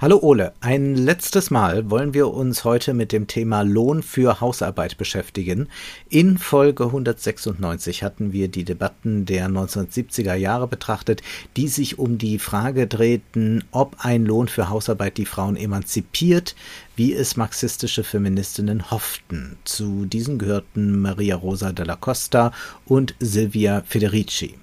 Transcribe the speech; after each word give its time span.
Hallo 0.00 0.20
Ole, 0.22 0.52
ein 0.60 0.94
letztes 0.94 1.50
Mal 1.50 1.90
wollen 1.90 2.14
wir 2.14 2.28
uns 2.32 2.62
heute 2.62 2.94
mit 2.94 3.10
dem 3.10 3.26
Thema 3.26 3.62
Lohn 3.62 4.04
für 4.04 4.40
Hausarbeit 4.40 4.96
beschäftigen. 4.96 5.66
In 6.08 6.38
Folge 6.38 6.84
196 6.84 8.04
hatten 8.04 8.32
wir 8.32 8.46
die 8.46 8.62
Debatten 8.62 9.26
der 9.26 9.48
1970er 9.48 10.34
Jahre 10.34 10.68
betrachtet, 10.68 11.22
die 11.56 11.66
sich 11.66 11.98
um 11.98 12.16
die 12.16 12.38
Frage 12.38 12.86
drehten, 12.86 13.64
ob 13.72 13.96
ein 13.98 14.24
Lohn 14.24 14.46
für 14.46 14.68
Hausarbeit 14.68 15.18
die 15.18 15.26
Frauen 15.26 15.56
emanzipiert, 15.56 16.54
wie 16.94 17.12
es 17.12 17.36
marxistische 17.36 18.04
Feministinnen 18.04 18.92
hofften. 18.92 19.56
Zu 19.64 20.06
diesen 20.06 20.38
gehörten 20.38 21.00
Maria 21.00 21.34
Rosa 21.34 21.72
della 21.72 21.96
Costa 21.96 22.52
und 22.86 23.16
Silvia 23.18 23.82
Federici. 23.84 24.54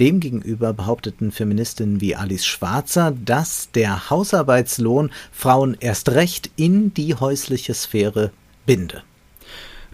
Demgegenüber 0.00 0.72
behaupteten 0.72 1.32
Feministinnen 1.32 2.00
wie 2.00 2.16
Alice 2.16 2.46
Schwarzer, 2.46 3.12
dass 3.24 3.70
der 3.72 4.10
Hausarbeitslohn 4.10 5.10
Frauen 5.32 5.76
erst 5.80 6.10
recht 6.10 6.50
in 6.56 6.94
die 6.94 7.14
häusliche 7.14 7.74
Sphäre 7.74 8.32
binde. 8.66 9.02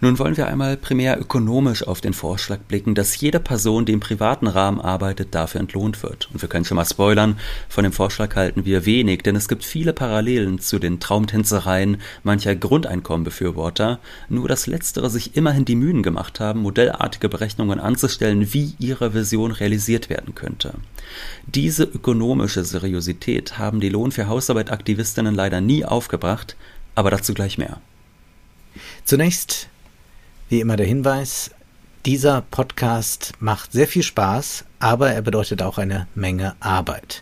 Nun 0.01 0.17
wollen 0.17 0.37
wir 0.37 0.47
einmal 0.47 0.77
primär 0.77 1.19
ökonomisch 1.19 1.85
auf 1.85 1.99
den 1.99 2.13
Vorschlag 2.13 2.59
blicken, 2.59 2.95
dass 2.95 3.19
jede 3.19 3.41
Person, 3.41 3.85
die 3.85 3.91
im 3.91 3.99
privaten 3.99 4.47
Rahmen 4.47 4.79
arbeitet, 4.79 5.35
dafür 5.35 5.59
entlohnt 5.59 6.01
wird. 6.03 6.29
Und 6.31 6.41
wir 6.41 6.47
können 6.47 6.63
schon 6.63 6.77
mal 6.77 6.85
spoilern, 6.85 7.37
von 7.67 7.83
dem 7.83 7.91
Vorschlag 7.91 8.33
halten 8.37 8.63
wir 8.63 8.85
wenig, 8.85 9.23
denn 9.23 9.35
es 9.35 9.49
gibt 9.49 9.65
viele 9.65 9.91
Parallelen 9.91 10.59
zu 10.59 10.79
den 10.79 11.01
Traumtänzereien 11.01 11.97
mancher 12.23 12.55
Grundeinkommenbefürworter, 12.55 13.99
nur 14.29 14.47
dass 14.47 14.67
letztere 14.67 15.09
sich 15.09 15.35
immerhin 15.35 15.65
die 15.65 15.75
Mühen 15.75 16.01
gemacht 16.01 16.39
haben, 16.39 16.61
modellartige 16.61 17.27
Berechnungen 17.27 17.81
anzustellen, 17.81 18.53
wie 18.53 18.75
ihre 18.79 19.13
Vision 19.13 19.51
realisiert 19.51 20.09
werden 20.09 20.33
könnte. 20.33 20.75
Diese 21.45 21.83
ökonomische 21.83 22.63
Seriosität 22.63 23.57
haben 23.57 23.81
die 23.81 23.89
Lohn 23.89 24.13
für 24.13 24.27
Hausarbeit-Aktivistinnen 24.27 25.35
leider 25.35 25.59
nie 25.59 25.83
aufgebracht, 25.83 26.55
aber 26.95 27.11
dazu 27.11 27.33
gleich 27.33 27.57
mehr. 27.57 27.81
Zunächst 29.03 29.67
wie 30.49 30.59
immer 30.59 30.77
der 30.77 30.87
Hinweis, 30.87 31.51
dieser 32.07 32.41
Podcast 32.41 33.33
macht 33.39 33.71
sehr 33.71 33.87
viel 33.87 34.01
Spaß, 34.01 34.65
aber 34.79 35.11
er 35.11 35.21
bedeutet 35.21 35.61
auch 35.61 35.77
eine 35.77 36.07
Menge 36.15 36.55
Arbeit. 36.59 37.21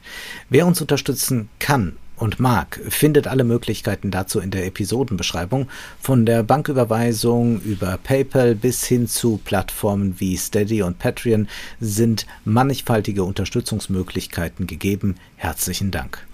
Wer 0.49 0.65
uns 0.65 0.79
unterstützen 0.79 1.49
kann 1.59 1.97
und 2.15 2.39
mag, 2.39 2.79
findet 2.87 3.27
alle 3.27 3.43
Möglichkeiten 3.43 4.11
dazu 4.11 4.39
in 4.39 4.49
der 4.49 4.65
Episodenbeschreibung, 4.65 5.67
von 5.99 6.25
der 6.25 6.41
Banküberweisung 6.43 7.59
über 7.61 7.99
PayPal 8.01 8.55
bis 8.55 8.85
hin 8.85 9.09
zu 9.09 9.41
Plattformen 9.43 10.19
wie 10.19 10.37
Steady 10.37 10.81
und 10.81 10.97
Patreon 10.97 11.49
sind 11.81 12.25
mannigfaltige 12.45 13.25
Unterstützungsmöglichkeiten 13.25 14.67
gegeben. 14.67 15.15
Herzlichen 15.35 15.91
Dank. 15.91 16.25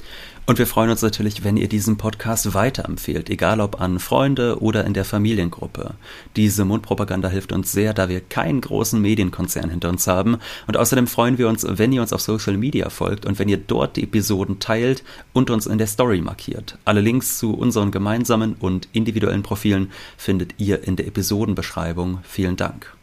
Und 0.45 0.59
wir 0.59 0.67
freuen 0.67 0.89
uns 0.89 1.01
natürlich, 1.01 1.45
wenn 1.45 1.55
ihr 1.55 1.69
diesen 1.69 1.95
Podcast 1.95 2.53
weiterempfehlt, 2.53 3.29
egal 3.29 3.61
ob 3.61 3.79
an 3.79 3.97
Freunde 3.99 4.61
oder 4.61 4.83
in 4.83 4.93
der 4.93 5.05
Familiengruppe. 5.05 5.93
Diese 6.35 6.65
Mundpropaganda 6.65 7.29
hilft 7.29 7.53
uns 7.53 7.71
sehr, 7.71 7.93
da 7.93 8.09
wir 8.09 8.19
keinen 8.19 8.59
großen 8.59 9.01
Medienkonzern 9.01 9.69
hinter 9.69 9.87
uns 9.87 10.05
haben. 10.05 10.39
Und 10.67 10.75
außerdem 10.75 11.07
freuen 11.07 11.37
wir 11.37 11.47
uns, 11.47 11.65
wenn 11.67 11.93
ihr 11.93 12.01
uns 12.01 12.11
auf 12.11 12.19
Social 12.19 12.57
Media 12.57 12.89
folgt 12.89 13.25
und 13.25 13.39
wenn 13.39 13.47
ihr 13.47 13.57
dort 13.57 13.95
die 13.95 14.03
Episoden 14.03 14.59
teilt 14.59 15.05
und 15.31 15.49
uns 15.49 15.65
in 15.65 15.77
der 15.77 15.87
Story 15.87 16.19
markiert. 16.19 16.77
Alle 16.83 16.99
Links 16.99 17.37
zu 17.37 17.53
unseren 17.53 17.91
gemeinsamen 17.91 18.55
und 18.59 18.89
individuellen 18.91 19.43
Profilen 19.43 19.91
findet 20.17 20.55
ihr 20.57 20.83
in 20.83 20.97
der 20.97 21.07
Episodenbeschreibung. 21.07 22.19
Vielen 22.23 22.57
Dank. 22.57 22.93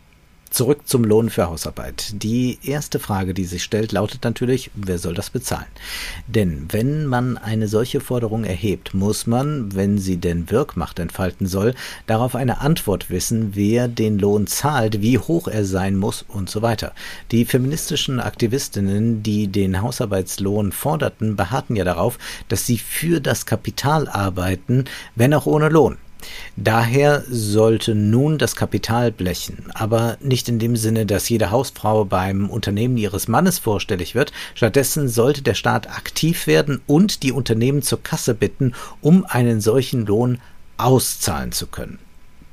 Zurück 0.51 0.89
zum 0.89 1.05
Lohn 1.05 1.31
für 1.31 1.47
Hausarbeit. 1.47 2.11
Die 2.25 2.59
erste 2.65 2.99
Frage, 2.99 3.35
die 3.35 3.45
sich 3.45 3.63
stellt, 3.63 3.93
lautet 3.93 4.25
natürlich, 4.25 4.73
wer 4.75 4.99
soll 4.99 5.15
das 5.15 5.31
bezahlen? 5.31 5.69
Denn 6.27 6.67
wenn 6.71 7.07
man 7.07 7.39
eine 7.39 7.69
solche 7.69 8.01
Forderung 8.01 8.43
erhebt, 8.43 8.93
muss 8.93 9.29
man, 9.29 9.73
wenn 9.77 9.99
sie 9.99 10.17
denn 10.17 10.51
Wirkmacht 10.51 10.99
entfalten 10.99 11.47
soll, 11.47 11.77
darauf 12.09 12.35
eine 12.35 12.61
Antwort 12.61 13.11
wissen, 13.11 13.55
wer 13.55 13.87
den 13.87 14.19
Lohn 14.19 14.49
zahlt, 14.49 15.01
wie 15.01 15.19
hoch 15.19 15.47
er 15.47 15.65
sein 15.65 15.97
muss 15.97 16.25
und 16.27 16.51
so 16.51 16.63
weiter. 16.63 16.95
Die 17.31 17.45
feministischen 17.45 18.19
Aktivistinnen, 18.19 19.23
die 19.23 19.47
den 19.47 19.81
Hausarbeitslohn 19.81 20.73
forderten, 20.73 21.37
beharrten 21.37 21.77
ja 21.77 21.85
darauf, 21.85 22.19
dass 22.49 22.67
sie 22.67 22.79
für 22.79 23.21
das 23.21 23.47
Kapital 23.47 24.09
arbeiten, 24.09 24.87
wenn 25.15 25.33
auch 25.33 25.47
ohne 25.47 25.69
Lohn. 25.69 25.97
Daher 26.57 27.25
sollte 27.29 27.95
nun 27.95 28.39
das 28.39 28.57
Kapital 28.57 29.13
blechen, 29.13 29.67
aber 29.75 30.17
nicht 30.21 30.49
in 30.49 30.59
dem 30.59 30.77
Sinne, 30.77 31.07
dass 31.07 31.29
jede 31.29 31.51
Hausfrau 31.51 32.05
beim 32.05 32.51
Unternehmen 32.51 32.97
ihres 32.97 33.29
Mannes 33.29 33.59
vorstellig 33.59 34.15
wird. 34.15 34.33
Stattdessen 34.55 35.09
sollte 35.09 35.43
der 35.43 35.55
Staat 35.55 35.89
aktiv 35.89 36.47
werden 36.47 36.81
und 36.87 37.23
die 37.23 37.33
Unternehmen 37.33 37.83
zur 37.83 38.03
Kasse 38.03 38.35
bitten, 38.35 38.75
um 39.01 39.25
einen 39.25 39.61
solchen 39.61 40.07
Lohn 40.07 40.39
auszahlen 40.77 41.53
zu 41.53 41.67
können. 41.67 41.99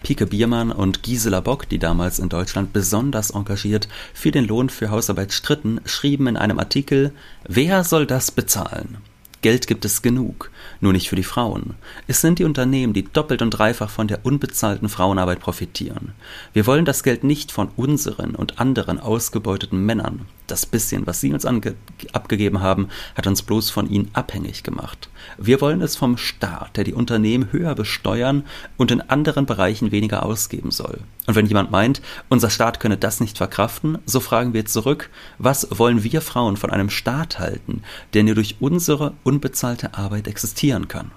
Pike 0.03 0.27
Biermann 0.27 0.71
und 0.71 1.03
Gisela 1.03 1.39
Bock, 1.41 1.67
die 1.67 1.79
damals 1.79 2.19
in 2.19 2.29
Deutschland 2.29 2.71
besonders 2.71 3.31
engagiert 3.31 3.87
für 4.13 4.31
den 4.31 4.45
Lohn 4.45 4.69
für 4.69 4.91
Hausarbeit 4.91 5.33
stritten, 5.33 5.81
schrieben 5.85 6.27
in 6.27 6.37
einem 6.37 6.59
Artikel, 6.59 7.11
wer 7.47 7.83
soll 7.83 8.05
das 8.05 8.31
bezahlen? 8.31 8.97
Geld 9.41 9.67
gibt 9.67 9.85
es 9.85 10.01
genug, 10.01 10.51
nur 10.81 10.93
nicht 10.93 11.09
für 11.09 11.15
die 11.15 11.23
Frauen. 11.23 11.75
Es 12.07 12.21
sind 12.21 12.39
die 12.39 12.43
Unternehmen, 12.43 12.93
die 12.93 13.03
doppelt 13.03 13.41
und 13.41 13.51
dreifach 13.51 13.89
von 13.89 14.07
der 14.07 14.25
unbezahlten 14.25 14.89
Frauenarbeit 14.89 15.39
profitieren. 15.39 16.13
Wir 16.53 16.65
wollen 16.65 16.85
das 16.85 17.03
Geld 17.03 17.23
nicht 17.23 17.51
von 17.51 17.69
unseren 17.75 18.33
und 18.35 18.59
anderen 18.59 18.99
ausgebeuteten 18.99 19.85
Männern. 19.85 20.25
Das 20.47 20.65
bisschen, 20.65 21.05
was 21.05 21.19
sie 21.19 21.33
uns 21.33 21.45
abgegeben 21.45 22.61
haben, 22.61 22.87
hat 23.15 23.27
uns 23.27 23.41
bloß 23.41 23.69
von 23.69 23.89
ihnen 23.89 24.09
abhängig 24.13 24.63
gemacht. 24.63 25.09
Wir 25.37 25.59
wollen 25.59 25.81
es 25.81 25.97
vom 25.97 26.15
Staat, 26.17 26.77
der 26.77 26.85
die 26.85 26.93
Unternehmen 26.93 27.51
höher 27.51 27.75
besteuern 27.75 28.43
und 28.77 28.89
in 28.89 29.01
anderen 29.01 29.45
Bereichen 29.45 29.91
weniger 29.91 30.23
ausgeben 30.23 30.71
soll. 30.71 31.01
Und 31.25 31.35
wenn 31.35 31.47
jemand 31.47 31.71
meint, 31.71 32.01
unser 32.29 32.49
Staat 32.49 32.79
könne 32.79 32.95
das 32.95 33.19
nicht 33.19 33.37
verkraften, 33.37 33.97
so 34.05 34.21
fragen 34.21 34.53
wir 34.53 34.65
zurück, 34.65 35.09
was 35.37 35.67
wollen 35.77 36.03
wir 36.03 36.21
Frauen 36.21 36.55
von 36.55 36.71
einem 36.71 36.89
Staat 36.89 37.39
halten, 37.39 37.81
der 38.13 38.23
nur 38.23 38.35
durch 38.35 38.55
unsere 38.61 39.13
unbezahlte 39.25 39.95
Arbeit 39.95 40.27
existieren 40.27 40.87
kann? 40.87 41.11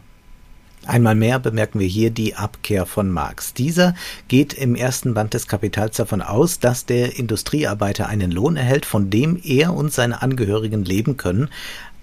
Einmal 0.86 1.14
mehr 1.14 1.38
bemerken 1.38 1.78
wir 1.78 1.86
hier 1.86 2.10
die 2.10 2.36
Abkehr 2.36 2.86
von 2.86 3.10
Marx. 3.10 3.52
Dieser 3.52 3.94
geht 4.28 4.54
im 4.54 4.74
ersten 4.74 5.12
Band 5.12 5.34
des 5.34 5.46
Kapitals 5.46 5.96
davon 5.96 6.22
aus, 6.22 6.58
dass 6.58 6.86
der 6.86 7.18
Industriearbeiter 7.18 8.08
einen 8.08 8.30
Lohn 8.30 8.56
erhält, 8.56 8.86
von 8.86 9.10
dem 9.10 9.38
er 9.44 9.74
und 9.74 9.92
seine 9.92 10.22
Angehörigen 10.22 10.84
leben 10.84 11.16
können, 11.16 11.48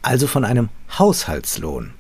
also 0.04 0.28
von 0.28 0.46
einem 0.46 0.70
Haushaltslohn. 0.98 1.92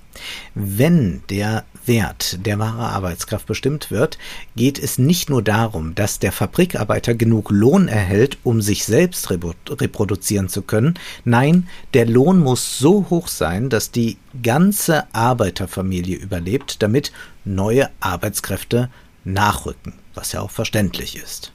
Wenn 0.53 1.23
der 1.29 1.66
Wert 1.87 2.45
der 2.45 2.59
wahre 2.59 2.89
Arbeitskraft 2.89 3.45
bestimmt 3.45 3.91
wird, 3.91 4.17
geht 4.55 4.79
es 4.79 4.97
nicht 4.97 5.29
nur 5.29 5.41
darum, 5.41 5.95
dass 5.95 6.19
der 6.19 6.31
Fabrikarbeiter 6.31 7.15
genug 7.15 7.49
Lohn 7.49 7.87
erhält, 7.87 8.37
um 8.43 8.61
sich 8.61 8.85
selbst 8.85 9.29
reproduzieren 9.29 10.49
zu 10.49 10.61
können. 10.61 10.95
Nein, 11.25 11.67
der 11.93 12.05
Lohn 12.05 12.39
muss 12.39 12.77
so 12.77 13.07
hoch 13.09 13.27
sein, 13.27 13.69
dass 13.69 13.91
die 13.91 14.17
ganze 14.43 15.13
Arbeiterfamilie 15.13 16.17
überlebt, 16.17 16.81
damit 16.83 17.11
neue 17.45 17.89
Arbeitskräfte 17.99 18.89
nachrücken, 19.23 19.93
was 20.13 20.31
ja 20.31 20.41
auch 20.41 20.51
verständlich 20.51 21.15
ist. 21.17 21.51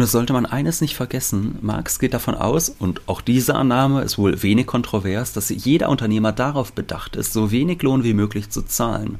Nur 0.00 0.06
sollte 0.06 0.32
man 0.32 0.46
eines 0.46 0.80
nicht 0.80 0.96
vergessen, 0.96 1.58
Marx 1.60 1.98
geht 1.98 2.14
davon 2.14 2.34
aus, 2.34 2.70
und 2.70 3.02
auch 3.06 3.20
diese 3.20 3.54
Annahme 3.54 4.00
ist 4.00 4.16
wohl 4.16 4.42
wenig 4.42 4.66
kontrovers, 4.66 5.34
dass 5.34 5.50
jeder 5.50 5.90
Unternehmer 5.90 6.32
darauf 6.32 6.72
bedacht 6.72 7.16
ist, 7.16 7.34
so 7.34 7.50
wenig 7.50 7.82
Lohn 7.82 8.02
wie 8.02 8.14
möglich 8.14 8.48
zu 8.48 8.62
zahlen. 8.62 9.18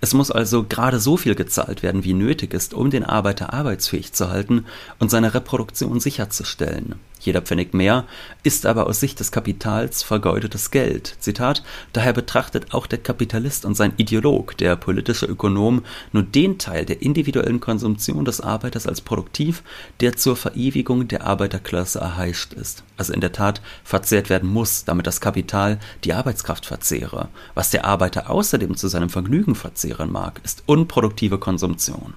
Es 0.00 0.14
muss 0.14 0.30
also 0.30 0.62
gerade 0.62 1.00
so 1.00 1.16
viel 1.16 1.34
gezahlt 1.34 1.82
werden, 1.82 2.04
wie 2.04 2.12
nötig 2.12 2.54
ist, 2.54 2.74
um 2.74 2.90
den 2.90 3.02
Arbeiter 3.02 3.52
arbeitsfähig 3.52 4.12
zu 4.12 4.30
halten 4.30 4.66
und 5.00 5.10
seine 5.10 5.34
Reproduktion 5.34 5.98
sicherzustellen. 5.98 6.94
Jeder 7.20 7.42
Pfennig 7.42 7.74
mehr 7.74 8.06
ist 8.42 8.64
aber 8.64 8.86
aus 8.86 8.98
Sicht 8.98 9.20
des 9.20 9.30
Kapitals 9.30 10.02
vergeudetes 10.02 10.70
Geld. 10.70 11.16
Zitat, 11.20 11.62
daher 11.92 12.14
betrachtet 12.14 12.72
auch 12.72 12.86
der 12.86 12.98
Kapitalist 12.98 13.66
und 13.66 13.76
sein 13.76 13.92
Ideolog, 13.98 14.56
der 14.56 14.74
politische 14.76 15.26
Ökonom, 15.26 15.84
nur 16.12 16.22
den 16.22 16.58
Teil 16.58 16.86
der 16.86 17.02
individuellen 17.02 17.60
Konsumtion 17.60 18.24
des 18.24 18.40
Arbeiters 18.40 18.86
als 18.86 19.02
produktiv, 19.02 19.62
der 20.00 20.16
zur 20.16 20.34
Verewigung 20.34 21.08
der 21.08 21.26
Arbeiterklasse 21.26 22.00
erheischt 22.00 22.54
ist. 22.54 22.84
Also 22.96 23.12
in 23.12 23.20
der 23.20 23.32
Tat 23.32 23.60
verzehrt 23.84 24.30
werden 24.30 24.48
muss, 24.48 24.86
damit 24.86 25.06
das 25.06 25.20
Kapital 25.20 25.78
die 26.04 26.14
Arbeitskraft 26.14 26.64
verzehre. 26.64 27.28
Was 27.54 27.70
der 27.70 27.84
Arbeiter 27.84 28.30
außerdem 28.30 28.76
zu 28.76 28.88
seinem 28.88 29.10
Vergnügen 29.10 29.54
verzehren 29.54 30.10
mag, 30.10 30.40
ist 30.42 30.62
unproduktive 30.64 31.36
Konsumtion. 31.38 32.14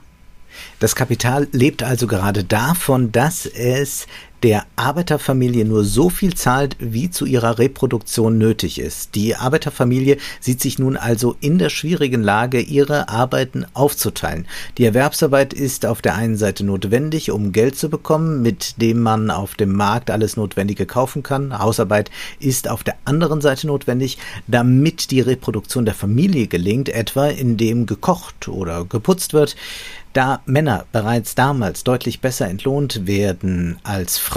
Das 0.79 0.95
Kapital 0.95 1.47
lebt 1.51 1.83
also 1.83 2.07
gerade 2.07 2.44
davon, 2.44 3.11
dass 3.11 3.45
es 3.45 4.07
der 4.43 4.65
Arbeiterfamilie 4.75 5.63
nur 5.63 5.85
so 5.85 6.09
viel 6.09 6.33
zahlt, 6.35 6.75
wie 6.79 7.09
zu 7.09 7.25
ihrer 7.25 7.59
Reproduktion 7.59 8.37
nötig 8.37 8.77
ist. 8.77 9.15
Die 9.15 9.37
Arbeiterfamilie 9.37 10.17
sieht 10.41 10.61
sich 10.61 10.77
nun 10.77 10.97
also 10.97 11.37
in 11.39 11.57
der 11.57 11.69
schwierigen 11.69 12.21
Lage, 12.21 12.59
ihre 12.59 13.07
Arbeiten 13.07 13.65
aufzuteilen. 13.73 14.45
Die 14.77 14.83
Erwerbsarbeit 14.83 15.53
ist 15.53 15.85
auf 15.85 16.01
der 16.01 16.15
einen 16.15 16.35
Seite 16.35 16.65
notwendig, 16.65 17.31
um 17.31 17.53
Geld 17.53 17.77
zu 17.77 17.89
bekommen, 17.89 18.41
mit 18.41 18.81
dem 18.81 18.99
man 18.99 19.31
auf 19.31 19.55
dem 19.55 19.71
Markt 19.71 20.11
alles 20.11 20.35
Notwendige 20.35 20.85
kaufen 20.85 21.23
kann. 21.23 21.57
Hausarbeit 21.57 22.11
ist 22.39 22.69
auf 22.69 22.83
der 22.83 22.95
anderen 23.05 23.39
Seite 23.39 23.67
notwendig, 23.67 24.17
damit 24.47 25.11
die 25.11 25.21
Reproduktion 25.21 25.85
der 25.85 25.95
Familie 25.95 26.47
gelingt, 26.47 26.89
etwa 26.89 27.27
indem 27.27 27.85
gekocht 27.85 28.49
oder 28.49 28.83
geputzt 28.83 29.31
wird. 29.31 29.55
Da 30.11 30.41
Männer 30.45 30.85
bereits 30.91 31.33
damals 31.33 31.83
deutlich 31.83 32.21
besser 32.21 32.47
entlohnt 32.47 33.07
werden 33.07 33.79
als 33.81 34.19
Frauen, 34.19 34.32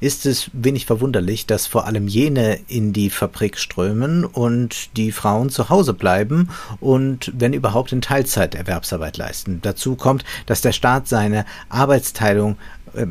ist 0.00 0.24
es 0.24 0.50
wenig 0.54 0.86
verwunderlich, 0.86 1.44
dass 1.44 1.66
vor 1.66 1.86
allem 1.86 2.08
jene 2.08 2.58
in 2.66 2.92
die 2.92 3.10
Fabrik 3.10 3.58
strömen 3.58 4.24
und 4.24 4.96
die 4.96 5.12
Frauen 5.12 5.50
zu 5.50 5.68
Hause 5.68 5.92
bleiben 5.92 6.48
und 6.80 7.30
wenn 7.36 7.52
überhaupt 7.52 7.92
in 7.92 8.00
Teilzeit 8.00 8.54
Erwerbsarbeit 8.54 9.18
leisten. 9.18 9.60
Dazu 9.60 9.96
kommt, 9.96 10.24
dass 10.46 10.62
der 10.62 10.72
Staat 10.72 11.08
seine 11.08 11.44
Arbeitsteilung 11.68 12.56
äh, 12.94 13.04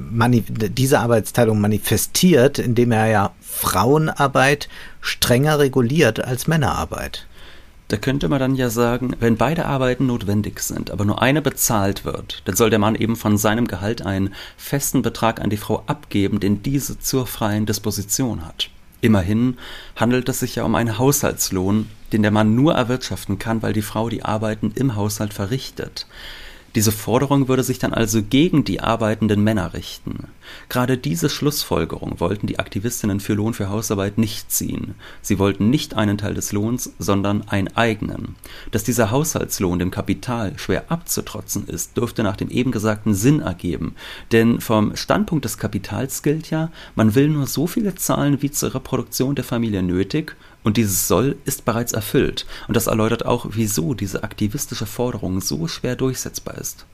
diese 0.69 0.99
Arbeitsteilung 0.99 1.61
manifestiert, 1.61 2.57
indem 2.57 2.91
er 2.91 3.07
ja 3.07 3.31
Frauenarbeit 3.39 4.69
strenger 5.01 5.59
reguliert 5.59 6.19
als 6.19 6.47
Männerarbeit. 6.47 7.27
Da 7.89 7.95
könnte 7.95 8.27
man 8.27 8.39
dann 8.39 8.55
ja 8.55 8.69
sagen, 8.69 9.15
wenn 9.19 9.37
beide 9.37 9.65
Arbeiten 9.65 10.07
notwendig 10.07 10.59
sind, 10.59 10.91
aber 10.91 11.05
nur 11.05 11.21
eine 11.21 11.41
bezahlt 11.41 12.03
wird, 12.03 12.41
dann 12.43 12.55
soll 12.55 12.69
der 12.69 12.79
Mann 12.79 12.95
eben 12.95 13.15
von 13.15 13.37
seinem 13.37 13.67
Gehalt 13.67 14.01
einen 14.01 14.33
festen 14.57 15.01
Betrag 15.01 15.39
an 15.39 15.49
die 15.49 15.57
Frau 15.57 15.83
abgeben, 15.87 16.41
den 16.41 16.61
diese 16.61 16.99
zur 16.99 17.25
freien 17.25 17.65
Disposition 17.65 18.45
hat. 18.45 18.69
Immerhin 18.99 19.57
handelt 19.95 20.27
es 20.27 20.39
sich 20.39 20.55
ja 20.55 20.63
um 20.63 20.75
einen 20.75 20.97
Haushaltslohn, 20.97 21.87
den 22.11 22.23
der 22.23 22.31
Mann 22.31 22.55
nur 22.55 22.73
erwirtschaften 22.73 23.39
kann, 23.39 23.61
weil 23.61 23.73
die 23.73 23.81
Frau 23.81 24.09
die 24.09 24.23
Arbeiten 24.23 24.71
im 24.75 24.95
Haushalt 24.95 25.33
verrichtet. 25.33 26.07
Diese 26.77 26.91
Forderung 26.91 27.47
würde 27.47 27.63
sich 27.63 27.79
dann 27.79 27.91
also 27.91 28.21
gegen 28.21 28.63
die 28.63 28.81
arbeitenden 28.81 29.43
Männer 29.43 29.73
richten. 29.73 30.27
Gerade 30.69 30.95
diese 30.95 31.27
Schlussfolgerung 31.27 32.19
wollten 32.19 32.45
die 32.45 32.59
Aktivistinnen 32.59 33.19
für 33.19 33.33
Lohn 33.33 33.55
für 33.55 33.69
Hausarbeit 33.69 34.19
nicht 34.19 34.51
ziehen. 34.51 34.93
Sie 35.23 35.39
wollten 35.39 35.71
nicht 35.71 35.95
einen 35.95 36.19
Teil 36.19 36.35
des 36.35 36.51
Lohns, 36.51 36.93
sondern 36.99 37.47
einen 37.47 37.75
eigenen. 37.75 38.35
Dass 38.69 38.83
dieser 38.83 39.09
Haushaltslohn 39.09 39.79
dem 39.79 39.89
Kapital 39.89 40.53
schwer 40.59 40.91
abzutrotzen 40.91 41.67
ist, 41.67 41.97
dürfte 41.97 42.21
nach 42.21 42.37
dem 42.37 42.51
eben 42.51 42.71
gesagten 42.71 43.15
Sinn 43.15 43.39
ergeben. 43.39 43.95
Denn 44.31 44.61
vom 44.61 44.95
Standpunkt 44.95 45.45
des 45.45 45.57
Kapitals 45.57 46.21
gilt 46.21 46.51
ja, 46.51 46.69
man 46.93 47.15
will 47.15 47.29
nur 47.29 47.47
so 47.47 47.65
viele 47.65 47.95
zahlen, 47.95 48.43
wie 48.43 48.51
zur 48.51 48.75
Reproduktion 48.75 49.33
der 49.33 49.45
Familie 49.45 49.81
nötig 49.81 50.35
und 50.67 50.75
dieses 50.75 51.07
Soll 51.07 51.37
ist 51.45 51.63
bereits 51.63 51.93
erfüllt. 51.93 52.45
Und 52.67 52.75
das 52.75 52.87
erläutert 52.87 53.25
auch, 53.25 53.45
wieso 53.51 53.93
diese 53.93 54.23
aktivistische 54.23 54.85
Forderung 54.85 55.39
so 55.39 55.65
schwer 55.69 55.95
durchsetzbar 55.95 56.57
ist. 56.57 56.85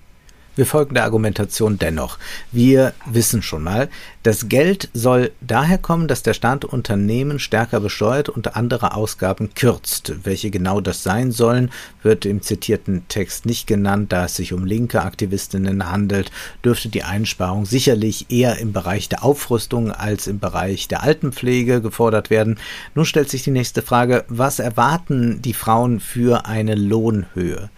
Wir 0.56 0.68
folgen 0.68 0.94
der 0.94 1.06
Argumentation 1.06 1.80
dennoch. 1.80 2.20
Wir 2.52 2.94
wissen 3.08 3.42
schon 3.42 3.64
mal, 3.64 3.90
das 4.22 4.50
Geld 4.50 4.88
soll 4.94 5.32
daher 5.42 5.80
kommen, 5.80 6.08
dass 6.08 6.22
der 6.22 6.36
Staat 6.36 6.64
Unternehmen 6.64 7.40
stärker 7.40 7.80
besteuert 7.80 8.30
und 8.30 8.56
andere 8.56 8.94
Ausgaben 8.94 9.56
kürzt. 9.56 10.14
Welche 10.24 10.52
genau 10.52 10.80
das 10.80 11.02
sein 11.02 11.32
sollen, 11.32 11.72
wird 12.04 12.28
im 12.28 12.44
zitierten 12.44 13.08
Text 13.08 13.48
nicht 13.48 13.66
genannt. 13.66 14.12
Da 14.12 14.26
es 14.26 14.36
sich 14.36 14.54
um 14.54 14.64
linke 14.64 15.02
Aktivistinnen 15.02 15.90
handelt, 15.90 16.30
dürfte 16.64 16.90
die 16.90 17.04
Einsparung 17.04 17.66
sicherlich 17.66 18.30
eher 18.30 18.60
im 18.60 18.74
Bereich 18.74 19.10
der 19.10 19.24
Aufrüstung 19.24 19.92
als 19.92 20.28
im 20.28 20.38
Bereich 20.38 20.88
der 20.88 21.02
Altenpflege 21.02 21.82
gefordert 21.82 22.30
werden. 22.30 22.60
Nun 22.94 23.06
stellt 23.06 23.32
sich 23.32 23.44
die 23.44 23.50
nächste 23.50 23.82
Frage, 23.82 24.24
was 24.28 24.60
erwarten 24.60 25.42
die 25.42 25.56
Frauen 25.56 26.00
für 26.00 26.46
eine 26.46 26.76
Lohnhöhe? 26.76 27.72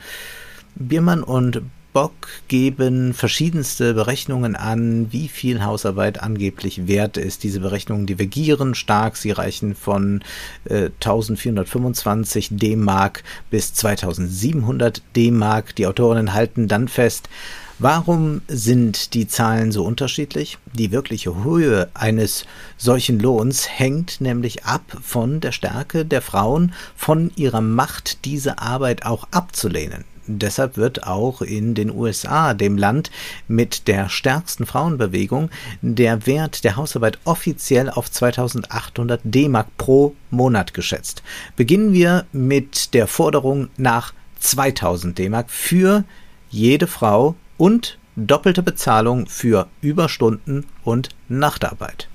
Biermann 0.75 1.23
und 1.23 1.61
Bock 1.95 2.27
geben 2.49 3.13
verschiedenste 3.13 3.93
Berechnungen 3.93 4.57
an, 4.57 5.13
wie 5.13 5.29
viel 5.29 5.63
Hausarbeit 5.63 6.21
angeblich 6.21 6.89
wert 6.89 7.15
ist. 7.15 7.43
Diese 7.43 7.61
Berechnungen 7.61 8.05
divergieren 8.05 8.75
stark. 8.75 9.15
Sie 9.15 9.31
reichen 9.31 9.75
von 9.75 10.21
äh, 10.65 10.89
1425 10.99 12.49
D-Mark 12.51 13.23
bis 13.49 13.73
2700 13.75 15.03
D-Mark. 15.15 15.73
Die 15.77 15.87
Autorinnen 15.87 16.33
halten 16.33 16.67
dann 16.67 16.89
fest, 16.89 17.29
Warum 17.77 18.41
sind 18.47 19.13
die 19.13 19.27
Zahlen 19.27 19.73
so 19.73 19.83
unterschiedlich? 19.83 20.57
Die 20.71 20.93
wirkliche 20.93 21.43
Höhe 21.43 21.89
eines 21.93 22.45
solchen 22.77 23.19
Lohns 23.19 23.67
hängt 23.69 24.21
nämlich 24.21 24.63
ab 24.63 24.97
von 25.01 25.41
der 25.41 25.51
Stärke 25.51 26.05
der 26.05 26.21
Frauen, 26.21 26.73
von 26.95 27.31
ihrer 27.35 27.59
Macht, 27.59 28.23
diese 28.23 28.59
Arbeit 28.59 29.05
auch 29.05 29.27
abzulehnen. 29.31 30.05
Deshalb 30.27 30.77
wird 30.77 31.05
auch 31.05 31.41
in 31.41 31.75
den 31.75 31.91
USA, 31.91 32.53
dem 32.53 32.77
Land 32.77 33.11
mit 33.47 33.87
der 33.87 34.09
stärksten 34.09 34.65
Frauenbewegung, 34.65 35.49
der 35.81 36.25
Wert 36.25 36.63
der 36.63 36.75
Hausarbeit 36.75 37.19
offiziell 37.25 37.89
auf 37.89 38.09
2800 38.09 39.21
D-Mark 39.23 39.67
pro 39.77 40.15
Monat 40.31 40.73
geschätzt. 40.73 41.21
Beginnen 41.55 41.93
wir 41.93 42.25
mit 42.31 42.93
der 42.93 43.07
Forderung 43.07 43.69
nach 43.77 44.13
2000 44.39 45.17
D-Mark 45.17 45.49
für 45.49 46.03
jede 46.49 46.87
Frau 46.87 47.35
und 47.57 47.97
doppelte 48.15 48.63
Bezahlung 48.63 49.27
für 49.27 49.67
Überstunden 49.81 50.65
und 50.83 51.09
Nachtarbeit. 51.27 52.07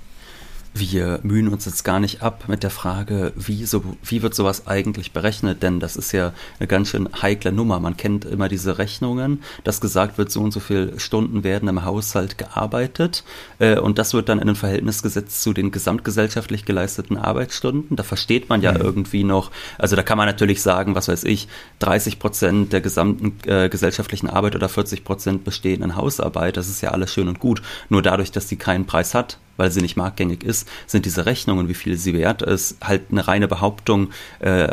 Wir 0.72 1.18
mühen 1.24 1.48
uns 1.48 1.64
jetzt 1.64 1.82
gar 1.82 1.98
nicht 1.98 2.22
ab 2.22 2.44
mit 2.46 2.62
der 2.62 2.70
Frage, 2.70 3.32
wie, 3.34 3.64
so, 3.64 3.82
wie 4.04 4.22
wird 4.22 4.36
sowas 4.36 4.68
eigentlich 4.68 5.12
berechnet, 5.12 5.64
denn 5.64 5.80
das 5.80 5.96
ist 5.96 6.12
ja 6.12 6.32
eine 6.60 6.68
ganz 6.68 6.88
schön 6.88 7.08
heikle 7.20 7.50
Nummer. 7.50 7.80
Man 7.80 7.96
kennt 7.96 8.24
immer 8.24 8.48
diese 8.48 8.78
Rechnungen, 8.78 9.42
dass 9.64 9.80
gesagt 9.80 10.16
wird, 10.16 10.30
so 10.30 10.40
und 10.40 10.52
so 10.52 10.60
viele 10.60 11.00
Stunden 11.00 11.42
werden 11.42 11.68
im 11.68 11.84
Haushalt 11.84 12.38
gearbeitet 12.38 13.24
äh, 13.58 13.78
und 13.80 13.98
das 13.98 14.14
wird 14.14 14.28
dann 14.28 14.38
in 14.38 14.48
ein 14.48 14.54
Verhältnis 14.54 15.02
gesetzt 15.02 15.42
zu 15.42 15.52
den 15.52 15.72
gesamtgesellschaftlich 15.72 16.64
geleisteten 16.64 17.16
Arbeitsstunden. 17.16 17.96
Da 17.96 18.04
versteht 18.04 18.48
man 18.48 18.62
ja 18.62 18.72
mhm. 18.72 18.80
irgendwie 18.80 19.24
noch, 19.24 19.50
also 19.76 19.96
da 19.96 20.04
kann 20.04 20.18
man 20.18 20.26
natürlich 20.26 20.62
sagen, 20.62 20.94
was 20.94 21.08
weiß 21.08 21.24
ich, 21.24 21.48
30 21.80 22.20
Prozent 22.20 22.72
der 22.72 22.80
gesamten 22.80 23.36
äh, 23.48 23.68
gesellschaftlichen 23.68 24.30
Arbeit 24.30 24.54
oder 24.54 24.68
40 24.68 25.02
Prozent 25.02 25.42
bestehen 25.42 25.82
in 25.82 25.96
Hausarbeit, 25.96 26.56
das 26.56 26.68
ist 26.68 26.80
ja 26.80 26.90
alles 26.90 27.12
schön 27.12 27.26
und 27.26 27.40
gut. 27.40 27.60
Nur 27.88 28.02
dadurch, 28.02 28.30
dass 28.30 28.46
die 28.46 28.56
keinen 28.56 28.86
Preis 28.86 29.14
hat, 29.14 29.38
weil 29.60 29.70
sie 29.70 29.82
nicht 29.82 29.96
marktgängig 29.96 30.42
ist, 30.42 30.66
sind 30.86 31.04
diese 31.04 31.26
Rechnungen, 31.26 31.68
wie 31.68 31.74
viel 31.74 31.98
sie 31.98 32.14
wert 32.14 32.40
ist, 32.40 32.78
halt 32.82 33.02
eine 33.12 33.28
reine 33.28 33.46
Behauptung. 33.46 34.08
Äh, 34.38 34.68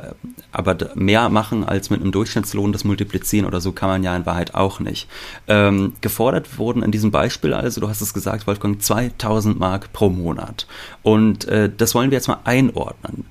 aber 0.53 0.77
mehr 0.95 1.27
machen 1.29 1.65
als 1.65 1.89
mit 1.89 2.01
einem 2.01 2.13
Durchschnittslohn 2.13 2.71
das 2.71 2.85
multiplizieren 2.85 3.45
oder 3.45 3.59
so 3.59 3.73
kann 3.73 3.89
man 3.89 4.01
ja 4.01 4.15
in 4.15 4.25
Wahrheit 4.25 4.55
auch 4.55 4.79
nicht. 4.79 5.09
Ähm, 5.47 5.93
gefordert 5.99 6.57
wurden 6.57 6.83
in 6.83 6.91
diesem 6.91 7.11
Beispiel 7.11 7.53
also, 7.53 7.81
du 7.81 7.89
hast 7.89 7.99
es 7.99 8.13
gesagt, 8.13 8.47
Wolfgang, 8.47 8.81
2000 8.81 9.59
Mark 9.59 9.91
pro 9.91 10.09
Monat. 10.09 10.67
Und 11.03 11.45
äh, 11.49 11.69
das 11.75 11.93
wollen 11.93 12.09
wir 12.09 12.17
jetzt 12.17 12.29
mal 12.29 12.39
einordnen. 12.45 13.25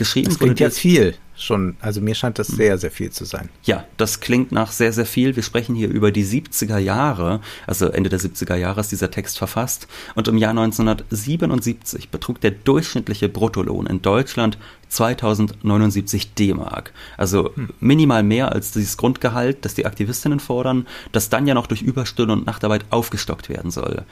Geschrieben 0.00 0.28
das 0.30 0.38
klingt 0.38 0.60
jetzt 0.60 0.78
viel 0.78 1.14
schon, 1.40 1.76
also 1.80 2.00
mir 2.00 2.14
scheint 2.14 2.38
das 2.38 2.48
hm. 2.48 2.56
sehr, 2.56 2.78
sehr 2.78 2.90
viel 2.90 3.10
zu 3.10 3.24
sein. 3.24 3.48
Ja, 3.64 3.84
das 3.96 4.20
klingt 4.20 4.52
nach 4.52 4.72
sehr, 4.72 4.92
sehr 4.92 5.06
viel. 5.06 5.36
Wir 5.36 5.42
sprechen 5.42 5.74
hier 5.74 5.88
über 5.88 6.12
die 6.12 6.24
70er 6.24 6.78
Jahre, 6.78 7.40
also 7.66 7.86
Ende 7.86 8.10
der 8.10 8.20
70er 8.20 8.56
Jahre 8.56 8.80
ist 8.80 8.92
dieser 8.92 9.10
Text 9.10 9.38
verfasst. 9.38 9.88
Und 10.14 10.28
im 10.28 10.38
Jahr 10.38 10.50
1977 10.50 12.10
betrug 12.10 12.40
der 12.40 12.52
durchschnittliche 12.52 13.28
Bruttolohn 13.28 13.86
in 13.86 14.02
Deutschland 14.02 14.58
2079 14.88 16.34
D-Mark. 16.34 16.92
Also 17.16 17.54
hm. 17.54 17.70
minimal 17.80 18.22
mehr 18.22 18.52
als 18.52 18.72
dieses 18.72 18.96
Grundgehalt, 18.96 19.64
das 19.64 19.74
die 19.74 19.86
Aktivistinnen 19.86 20.40
fordern, 20.40 20.86
das 21.12 21.28
dann 21.28 21.46
ja 21.46 21.54
noch 21.54 21.66
durch 21.66 21.82
Überstunden 21.82 22.38
und 22.38 22.46
Nachtarbeit 22.46 22.84
aufgestockt 22.90 23.48
werden 23.48 23.70
soll. 23.70 24.04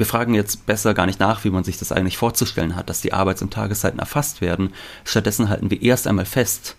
Wir 0.00 0.06
fragen 0.06 0.32
jetzt 0.32 0.64
besser 0.64 0.94
gar 0.94 1.04
nicht 1.04 1.20
nach, 1.20 1.44
wie 1.44 1.50
man 1.50 1.62
sich 1.62 1.76
das 1.76 1.92
eigentlich 1.92 2.16
vorzustellen 2.16 2.74
hat, 2.74 2.88
dass 2.88 3.02
die 3.02 3.12
Arbeits- 3.12 3.42
und 3.42 3.52
Tageszeiten 3.52 3.98
erfasst 3.98 4.40
werden. 4.40 4.72
Stattdessen 5.04 5.50
halten 5.50 5.70
wir 5.70 5.82
erst 5.82 6.06
einmal 6.06 6.24
fest, 6.24 6.76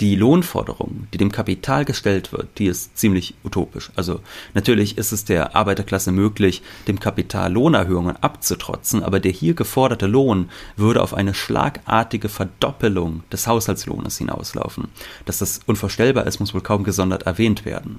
die 0.00 0.14
Lohnforderung, 0.14 1.08
die 1.12 1.18
dem 1.18 1.32
Kapital 1.32 1.84
gestellt 1.84 2.32
wird, 2.32 2.46
die 2.58 2.66
ist 2.66 2.96
ziemlich 2.96 3.34
utopisch. 3.42 3.90
Also 3.96 4.20
natürlich 4.54 4.96
ist 4.96 5.10
es 5.10 5.24
der 5.24 5.56
Arbeiterklasse 5.56 6.12
möglich, 6.12 6.62
dem 6.86 7.00
Kapital 7.00 7.52
Lohnerhöhungen 7.52 8.16
abzutrotzen, 8.22 9.02
aber 9.02 9.18
der 9.18 9.32
hier 9.32 9.54
geforderte 9.54 10.06
Lohn 10.06 10.48
würde 10.76 11.02
auf 11.02 11.14
eine 11.14 11.34
schlagartige 11.34 12.28
Verdoppelung 12.28 13.24
des 13.32 13.48
Haushaltslohnes 13.48 14.18
hinauslaufen. 14.18 14.86
Dass 15.24 15.38
das 15.38 15.62
unvorstellbar 15.66 16.28
ist, 16.28 16.38
muss 16.38 16.54
wohl 16.54 16.60
kaum 16.60 16.84
gesondert 16.84 17.24
erwähnt 17.24 17.64
werden. 17.64 17.98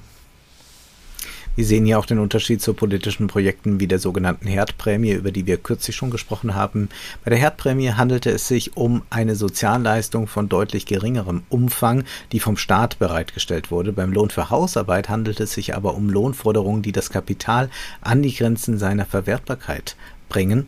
Wir 1.55 1.65
sehen 1.65 1.85
hier 1.85 1.99
auch 1.99 2.07
den 2.07 2.17
Unterschied 2.17 2.63
zu 2.63 2.73
politischen 2.73 3.27
Projekten 3.27 3.79
wie 3.79 3.85
der 3.85 3.99
sogenannten 3.99 4.47
Herdprämie, 4.47 5.11
über 5.11 5.31
die 5.31 5.45
wir 5.45 5.57
kürzlich 5.57 5.95
schon 5.95 6.09
gesprochen 6.09 6.55
haben. 6.55 6.89
Bei 7.23 7.29
der 7.29 7.37
Herdprämie 7.37 7.91
handelte 7.91 8.31
es 8.31 8.47
sich 8.47 8.75
um 8.75 9.03
eine 9.11 9.35
Sozialleistung 9.35 10.25
von 10.25 10.49
deutlich 10.49 10.87
geringerem 10.87 11.43
Umfang, 11.49 12.05
die 12.31 12.39
vom 12.39 12.57
Staat 12.57 12.97
bereitgestellt 12.97 13.69
wurde. 13.69 13.93
Beim 13.93 14.11
Lohn 14.11 14.31
für 14.31 14.49
Hausarbeit 14.49 15.09
handelt 15.09 15.39
es 15.39 15.53
sich 15.53 15.75
aber 15.75 15.93
um 15.93 16.09
Lohnforderungen, 16.09 16.81
die 16.81 16.91
das 16.91 17.11
Kapital 17.11 17.69
an 18.01 18.23
die 18.23 18.33
Grenzen 18.33 18.79
seiner 18.79 19.05
Verwertbarkeit 19.05 19.95
bringen. 20.29 20.67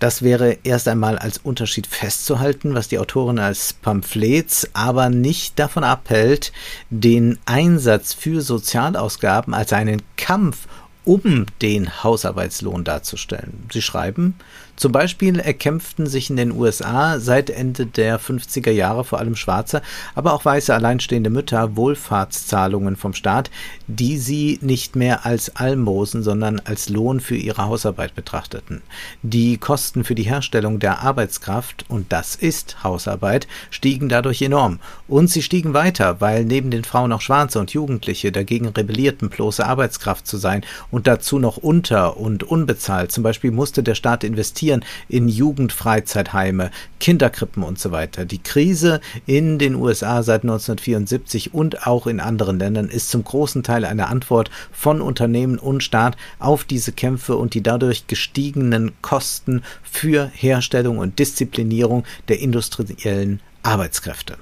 Das 0.00 0.22
wäre 0.22 0.58
erst 0.64 0.88
einmal 0.88 1.18
als 1.18 1.38
Unterschied 1.38 1.86
festzuhalten, 1.86 2.74
was 2.74 2.88
die 2.88 2.98
Autorin 2.98 3.38
als 3.38 3.72
Pamphlets 3.72 4.68
aber 4.72 5.08
nicht 5.08 5.58
davon 5.58 5.84
abhält, 5.84 6.52
den 6.90 7.38
Einsatz 7.46 8.12
für 8.12 8.42
Sozialausgaben 8.42 9.54
als 9.54 9.72
einen 9.72 10.02
Kampf 10.16 10.66
um 11.04 11.46
den 11.62 12.02
Hausarbeitslohn 12.02 12.84
darzustellen. 12.84 13.66
Sie 13.72 13.82
schreiben, 13.82 14.34
zum 14.76 14.90
Beispiel 14.90 15.38
erkämpften 15.38 16.06
sich 16.06 16.30
in 16.30 16.36
den 16.36 16.50
USA 16.50 17.20
seit 17.20 17.48
Ende 17.48 17.86
der 17.86 18.18
50er 18.18 18.72
Jahre 18.72 19.04
vor 19.04 19.20
allem 19.20 19.36
schwarze, 19.36 19.82
aber 20.16 20.32
auch 20.32 20.44
weiße 20.44 20.74
alleinstehende 20.74 21.30
Mütter 21.30 21.76
Wohlfahrtszahlungen 21.76 22.96
vom 22.96 23.14
Staat, 23.14 23.50
die 23.86 24.18
sie 24.18 24.58
nicht 24.62 24.96
mehr 24.96 25.26
als 25.26 25.54
Almosen, 25.54 26.24
sondern 26.24 26.60
als 26.60 26.88
Lohn 26.88 27.20
für 27.20 27.36
ihre 27.36 27.64
Hausarbeit 27.64 28.16
betrachteten. 28.16 28.82
Die 29.22 29.58
Kosten 29.58 30.02
für 30.02 30.16
die 30.16 30.24
Herstellung 30.24 30.80
der 30.80 31.00
Arbeitskraft, 31.00 31.84
und 31.88 32.12
das 32.12 32.34
ist 32.34 32.82
Hausarbeit, 32.82 33.46
stiegen 33.70 34.08
dadurch 34.08 34.42
enorm. 34.42 34.80
Und 35.06 35.30
sie 35.30 35.42
stiegen 35.42 35.72
weiter, 35.72 36.20
weil 36.20 36.44
neben 36.44 36.72
den 36.72 36.84
Frauen 36.84 37.12
auch 37.12 37.20
Schwarze 37.20 37.60
und 37.60 37.72
Jugendliche 37.72 38.32
dagegen 38.32 38.68
rebellierten, 38.68 39.28
bloße 39.28 39.64
Arbeitskraft 39.64 40.26
zu 40.26 40.36
sein 40.36 40.64
und 40.90 41.06
dazu 41.06 41.38
noch 41.38 41.58
unter- 41.58 42.16
und 42.16 42.42
unbezahlt. 42.42 43.12
Zum 43.12 43.22
Beispiel 43.22 43.52
musste 43.52 43.82
der 43.84 43.94
Staat 43.94 44.24
investieren 44.24 44.63
investieren 44.64 44.84
in 45.08 45.28
Jugendfreizeitheime, 45.28 46.70
Kinderkrippen 47.00 47.62
und 47.62 47.78
so 47.78 47.90
weiter. 47.90 48.24
Die 48.24 48.42
Krise 48.42 49.00
in 49.26 49.58
den 49.58 49.74
USA 49.74 50.22
seit 50.22 50.42
1974 50.42 51.54
und 51.54 51.86
auch 51.86 52.06
in 52.06 52.20
anderen 52.20 52.58
Ländern 52.58 52.88
ist 52.88 53.10
zum 53.10 53.24
großen 53.24 53.62
Teil 53.62 53.84
eine 53.84 54.08
Antwort 54.08 54.50
von 54.72 55.00
Unternehmen 55.00 55.58
und 55.58 55.82
Staat 55.82 56.16
auf 56.38 56.64
diese 56.64 56.92
Kämpfe 56.92 57.36
und 57.36 57.54
die 57.54 57.62
dadurch 57.62 58.06
gestiegenen 58.06 58.92
Kosten 59.02 59.62
für 59.82 60.30
Herstellung 60.32 60.98
und 60.98 61.18
Disziplinierung 61.18 62.04
der 62.28 62.40
industriellen 62.40 63.40
Arbeitskräfte. 63.62 64.36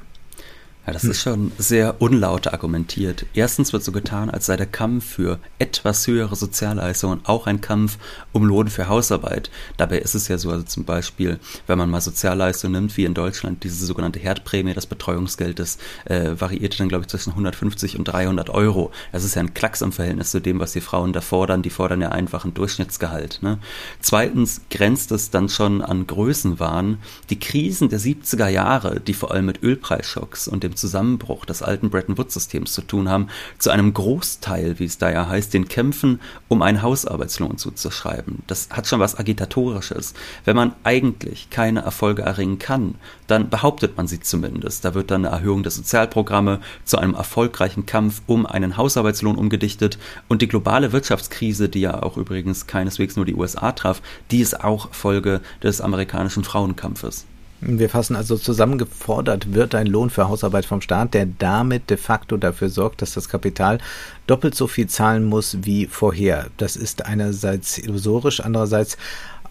Ja, 0.84 0.92
das 0.92 1.04
ist 1.04 1.22
schon 1.22 1.52
sehr 1.58 2.02
unlaut 2.02 2.48
argumentiert. 2.48 3.24
Erstens 3.34 3.72
wird 3.72 3.84
so 3.84 3.92
getan, 3.92 4.30
als 4.30 4.46
sei 4.46 4.56
der 4.56 4.66
Kampf 4.66 5.04
für 5.04 5.38
etwas 5.60 6.08
höhere 6.08 6.34
Sozialleistungen 6.34 7.20
auch 7.22 7.46
ein 7.46 7.60
Kampf 7.60 7.98
um 8.32 8.44
Lohn 8.44 8.66
für 8.66 8.88
Hausarbeit. 8.88 9.52
Dabei 9.76 9.98
ist 9.98 10.16
es 10.16 10.26
ja 10.26 10.38
so, 10.38 10.50
also 10.50 10.64
zum 10.64 10.84
Beispiel, 10.84 11.38
wenn 11.68 11.78
man 11.78 11.88
mal 11.88 12.00
Sozialleistungen 12.00 12.72
nimmt, 12.72 12.96
wie 12.96 13.04
in 13.04 13.14
Deutschland, 13.14 13.62
diese 13.62 13.86
sogenannte 13.86 14.18
Herdprämie, 14.18 14.74
das 14.74 14.86
Betreuungsgeld, 14.86 15.60
das 15.60 15.78
äh, 16.06 16.30
variierte 16.36 16.78
dann, 16.78 16.88
glaube 16.88 17.02
ich, 17.02 17.08
zwischen 17.08 17.30
150 17.30 17.96
und 17.96 18.06
300 18.06 18.50
Euro. 18.50 18.90
Das 19.12 19.22
ist 19.22 19.36
ja 19.36 19.40
ein 19.42 19.54
Klacks 19.54 19.82
im 19.82 19.92
Verhältnis 19.92 20.32
zu 20.32 20.40
dem, 20.40 20.58
was 20.58 20.72
die 20.72 20.80
Frauen 20.80 21.12
da 21.12 21.20
fordern. 21.20 21.62
Die 21.62 21.70
fordern 21.70 22.00
ja 22.00 22.08
einfach 22.08 22.44
ein 22.44 22.54
Durchschnittsgehalt. 22.54 23.38
Ne? 23.40 23.58
Zweitens 24.00 24.62
grenzt 24.68 25.12
es 25.12 25.30
dann 25.30 25.48
schon 25.48 25.80
an 25.80 26.08
Größenwahn. 26.08 26.98
Die 27.30 27.38
Krisen 27.38 27.88
der 27.88 28.00
70er 28.00 28.48
Jahre, 28.48 28.98
die 28.98 29.14
vor 29.14 29.30
allem 29.30 29.46
mit 29.46 29.62
Ölpreisschocks 29.62 30.48
und 30.48 30.64
dem 30.64 30.71
dem 30.72 30.76
Zusammenbruch 30.76 31.44
des 31.44 31.62
alten 31.62 31.90
Bretton 31.90 32.18
Woods-Systems 32.18 32.72
zu 32.72 32.82
tun 32.82 33.08
haben, 33.08 33.28
zu 33.58 33.70
einem 33.70 33.92
Großteil, 33.92 34.78
wie 34.78 34.84
es 34.84 34.98
da 34.98 35.10
ja 35.10 35.28
heißt, 35.28 35.52
den 35.54 35.68
Kämpfen 35.68 36.20
um 36.48 36.62
einen 36.62 36.82
Hausarbeitslohn 36.82 37.58
zuzuschreiben. 37.58 38.42
Das 38.46 38.68
hat 38.70 38.86
schon 38.86 39.00
was 39.00 39.18
Agitatorisches. 39.18 40.14
Wenn 40.44 40.56
man 40.56 40.74
eigentlich 40.84 41.50
keine 41.50 41.80
Erfolge 41.80 42.22
erringen 42.22 42.58
kann, 42.58 42.94
dann 43.26 43.50
behauptet 43.50 43.96
man 43.96 44.06
sie 44.06 44.20
zumindest. 44.20 44.84
Da 44.84 44.94
wird 44.94 45.10
dann 45.10 45.26
eine 45.26 45.34
Erhöhung 45.34 45.62
der 45.62 45.72
Sozialprogramme 45.72 46.60
zu 46.84 46.98
einem 46.98 47.14
erfolgreichen 47.14 47.86
Kampf 47.86 48.22
um 48.26 48.46
einen 48.46 48.76
Hausarbeitslohn 48.76 49.36
umgedichtet 49.36 49.98
und 50.28 50.42
die 50.42 50.48
globale 50.48 50.92
Wirtschaftskrise, 50.92 51.68
die 51.68 51.80
ja 51.80 52.02
auch 52.02 52.16
übrigens 52.16 52.66
keineswegs 52.66 53.16
nur 53.16 53.24
die 53.24 53.34
USA 53.34 53.72
traf, 53.72 54.02
die 54.30 54.40
ist 54.40 54.62
auch 54.64 54.92
Folge 54.92 55.40
des 55.62 55.80
amerikanischen 55.80 56.44
Frauenkampfes. 56.44 57.26
Wir 57.64 57.88
fassen 57.88 58.16
also 58.16 58.36
zusammen, 58.36 58.76
gefordert 58.76 59.54
wird 59.54 59.76
ein 59.76 59.86
Lohn 59.86 60.10
für 60.10 60.28
Hausarbeit 60.28 60.66
vom 60.66 60.80
Staat, 60.80 61.14
der 61.14 61.26
damit 61.26 61.90
de 61.90 61.96
facto 61.96 62.36
dafür 62.36 62.68
sorgt, 62.68 63.02
dass 63.02 63.14
das 63.14 63.28
Kapital 63.28 63.78
doppelt 64.26 64.56
so 64.56 64.66
viel 64.66 64.88
zahlen 64.88 65.22
muss 65.22 65.58
wie 65.62 65.86
vorher. 65.86 66.48
Das 66.56 66.74
ist 66.74 67.06
einerseits 67.06 67.78
illusorisch, 67.78 68.40
andererseits 68.40 68.98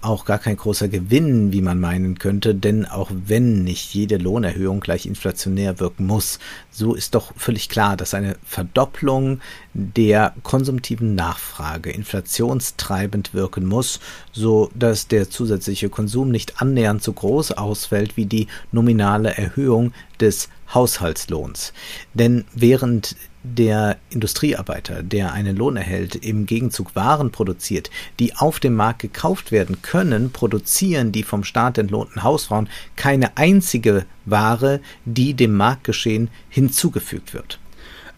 auch 0.02 0.26
gar 0.26 0.40
kein 0.40 0.58
großer 0.58 0.88
Gewinn, 0.88 1.54
wie 1.54 1.62
man 1.62 1.80
meinen 1.80 2.18
könnte, 2.18 2.56
denn 2.56 2.86
auch 2.86 3.12
wenn 3.12 3.64
nicht 3.64 3.94
jede 3.94 4.18
Lohnerhöhung 4.18 4.80
gleich 4.80 5.06
inflationär 5.06 5.80
wirken 5.80 6.06
muss, 6.06 6.40
so 6.72 6.94
ist 6.94 7.16
doch 7.16 7.34
völlig 7.36 7.70
klar, 7.70 7.98
dass 7.98 8.14
eine 8.14 8.36
Verdopplung 8.44 9.42
der 9.74 10.34
konsumtiven 10.44 11.16
Nachfrage 11.16 11.92
inflationstreibend 11.92 13.34
wirken 13.34 13.66
muss, 13.66 14.00
so 14.32 14.72
dass 14.76 15.08
der 15.08 15.30
zusätzliche 15.30 15.90
Konsum 15.90 16.32
nicht 16.32 16.62
annähernd 16.62 17.04
so 17.04 17.14
groß 17.14 17.52
ausfällt 17.54 18.18
wie 18.18 18.26
die 18.26 18.48
nominale 18.72 19.38
Erhöhung 19.38 19.94
des 20.20 20.50
Haushaltslohns. 20.74 21.74
Denn 22.14 22.46
während 22.54 23.16
der 23.44 23.98
Industriearbeiter, 24.10 25.04
der 25.04 25.34
einen 25.34 25.56
Lohn 25.56 25.78
erhält, 25.78 26.16
im 26.16 26.46
Gegenzug 26.46 26.96
Waren 26.96 27.32
produziert, 27.32 27.90
die 28.20 28.36
auf 28.36 28.60
dem 28.60 28.76
Markt 28.76 29.00
gekauft 29.00 29.52
werden 29.52 29.82
können, 29.82 30.32
produzieren 30.32 31.12
die 31.12 31.24
vom 31.24 31.44
Staat 31.44 31.78
entlohnten 31.78 32.24
Hausfrauen 32.24 32.70
keine 32.96 33.38
einzige 33.38 34.06
Ware, 34.26 34.80
die 35.06 35.34
dem 35.34 35.56
Marktgeschehen 35.56 36.30
hinzugefügt 36.50 37.34
wird. 37.34 37.60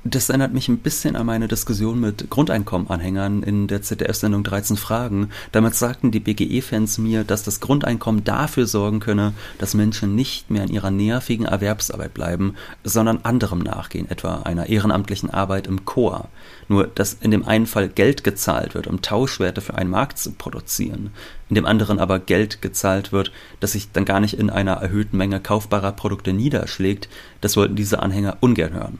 Das 0.05 0.27
erinnert 0.27 0.51
mich 0.51 0.67
ein 0.67 0.79
bisschen 0.79 1.15
an 1.15 1.25
meine 1.25 1.47
Diskussion 1.47 1.97
mit 1.97 2.29
Grundeinkommenanhängern 2.29 3.41
in 3.41 3.67
der 3.67 3.81
ZDF-Sendung 3.81 4.43
13 4.43 4.75
Fragen. 4.75 5.29
Damals 5.53 5.79
sagten 5.79 6.11
die 6.11 6.19
BGE-Fans 6.19 6.97
mir, 6.97 7.23
dass 7.23 7.43
das 7.43 7.61
Grundeinkommen 7.61 8.25
dafür 8.25 8.67
sorgen 8.67 8.99
könne, 8.99 9.31
dass 9.59 9.75
Menschen 9.75 10.13
nicht 10.13 10.51
mehr 10.51 10.63
in 10.63 10.71
ihrer 10.71 10.91
nervigen 10.91 11.45
Erwerbsarbeit 11.45 12.13
bleiben, 12.13 12.55
sondern 12.83 13.21
anderem 13.23 13.59
nachgehen, 13.59 14.11
etwa 14.11 14.41
einer 14.41 14.67
ehrenamtlichen 14.67 15.29
Arbeit 15.29 15.67
im 15.67 15.85
Chor. 15.85 16.27
Nur, 16.67 16.87
dass 16.87 17.13
in 17.13 17.31
dem 17.31 17.47
einen 17.47 17.65
Fall 17.65 17.87
Geld 17.87 18.25
gezahlt 18.25 18.75
wird, 18.75 18.87
um 18.87 19.01
Tauschwerte 19.01 19.61
für 19.61 19.75
einen 19.75 19.89
Markt 19.89 20.17
zu 20.17 20.33
produzieren, 20.33 21.11
in 21.47 21.55
dem 21.55 21.65
anderen 21.65 21.99
aber 21.99 22.19
Geld 22.19 22.61
gezahlt 22.61 23.13
wird, 23.13 23.31
das 23.61 23.71
sich 23.71 23.93
dann 23.93 24.03
gar 24.03 24.19
nicht 24.19 24.37
in 24.37 24.49
einer 24.49 24.73
erhöhten 24.73 25.15
Menge 25.15 25.39
kaufbarer 25.39 25.93
Produkte 25.93 26.33
niederschlägt, 26.33 27.07
das 27.39 27.55
wollten 27.55 27.77
diese 27.77 27.99
Anhänger 27.99 28.35
ungern 28.41 28.73
hören. 28.73 28.99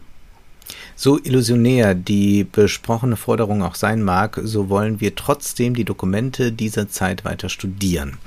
So 1.03 1.19
illusionär 1.21 1.95
die 1.95 2.45
besprochene 2.45 3.17
Forderung 3.17 3.61
auch 3.61 3.75
sein 3.75 4.03
mag, 4.03 4.39
so 4.41 4.69
wollen 4.69 5.01
wir 5.01 5.15
trotzdem 5.15 5.75
die 5.75 5.83
Dokumente 5.83 6.53
dieser 6.53 6.87
Zeit 6.87 7.25
weiter 7.25 7.49
studieren. 7.49 8.19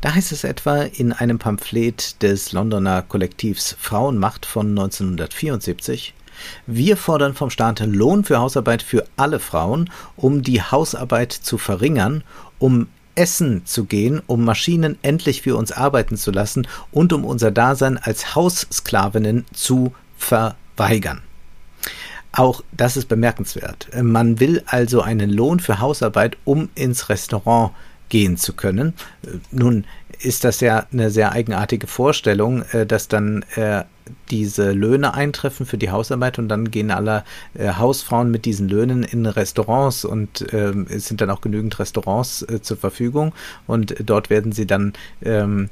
Da 0.00 0.14
heißt 0.14 0.32
es 0.32 0.42
etwa 0.42 0.80
in 0.80 1.12
einem 1.12 1.38
Pamphlet 1.38 2.22
des 2.22 2.52
Londoner 2.52 3.02
Kollektivs 3.02 3.76
Frauenmacht 3.78 4.46
von 4.46 4.70
1974, 4.70 6.14
wir 6.66 6.96
fordern 6.96 7.34
vom 7.34 7.50
Staat 7.50 7.80
Lohn 7.80 8.24
für 8.24 8.38
Hausarbeit 8.38 8.82
für 8.82 9.04
alle 9.18 9.38
Frauen, 9.38 9.90
um 10.16 10.40
die 10.40 10.62
Hausarbeit 10.62 11.32
zu 11.32 11.58
verringern, 11.58 12.24
um 12.58 12.88
essen 13.14 13.66
zu 13.66 13.84
gehen, 13.84 14.22
um 14.26 14.42
Maschinen 14.46 14.96
endlich 15.02 15.42
für 15.42 15.54
uns 15.54 15.70
arbeiten 15.70 16.16
zu 16.16 16.30
lassen 16.30 16.66
und 16.92 17.12
um 17.12 17.26
unser 17.26 17.50
Dasein 17.50 17.98
als 17.98 18.34
Haussklavinnen 18.34 19.44
zu 19.52 19.92
verweigern. 20.16 21.20
Auch 22.32 22.62
das 22.72 22.96
ist 22.96 23.08
bemerkenswert. 23.08 23.88
Man 24.00 24.40
will 24.40 24.62
also 24.66 25.02
einen 25.02 25.30
Lohn 25.30 25.60
für 25.60 25.80
Hausarbeit, 25.80 26.36
um 26.44 26.70
ins 26.74 27.08
Restaurant 27.08 27.72
gehen 28.08 28.36
zu 28.36 28.52
können. 28.52 28.94
Nun 29.50 29.84
ist 30.20 30.44
das 30.44 30.60
ja 30.60 30.86
eine 30.92 31.10
sehr 31.10 31.32
eigenartige 31.32 31.86
Vorstellung, 31.86 32.62
äh, 32.72 32.86
dass 32.86 33.08
dann 33.08 33.44
äh, 33.56 33.84
diese 34.30 34.72
Löhne 34.72 35.14
eintreffen 35.14 35.66
für 35.66 35.78
die 35.78 35.90
Hausarbeit 35.90 36.38
und 36.38 36.48
dann 36.48 36.70
gehen 36.70 36.90
alle 36.90 37.24
äh, 37.54 37.72
Hausfrauen 37.72 38.30
mit 38.30 38.44
diesen 38.44 38.68
Löhnen 38.68 39.02
in 39.02 39.26
Restaurants 39.26 40.04
und 40.04 40.46
ähm, 40.52 40.86
es 40.90 41.06
sind 41.06 41.20
dann 41.20 41.30
auch 41.30 41.40
genügend 41.40 41.78
Restaurants 41.78 42.44
zur 42.62 42.76
Verfügung 42.76 43.32
und 43.66 43.94
dort 44.04 44.28
werden 44.28 44.52
sie 44.52 44.66
dann 44.66 44.92
ähm, 45.24 45.70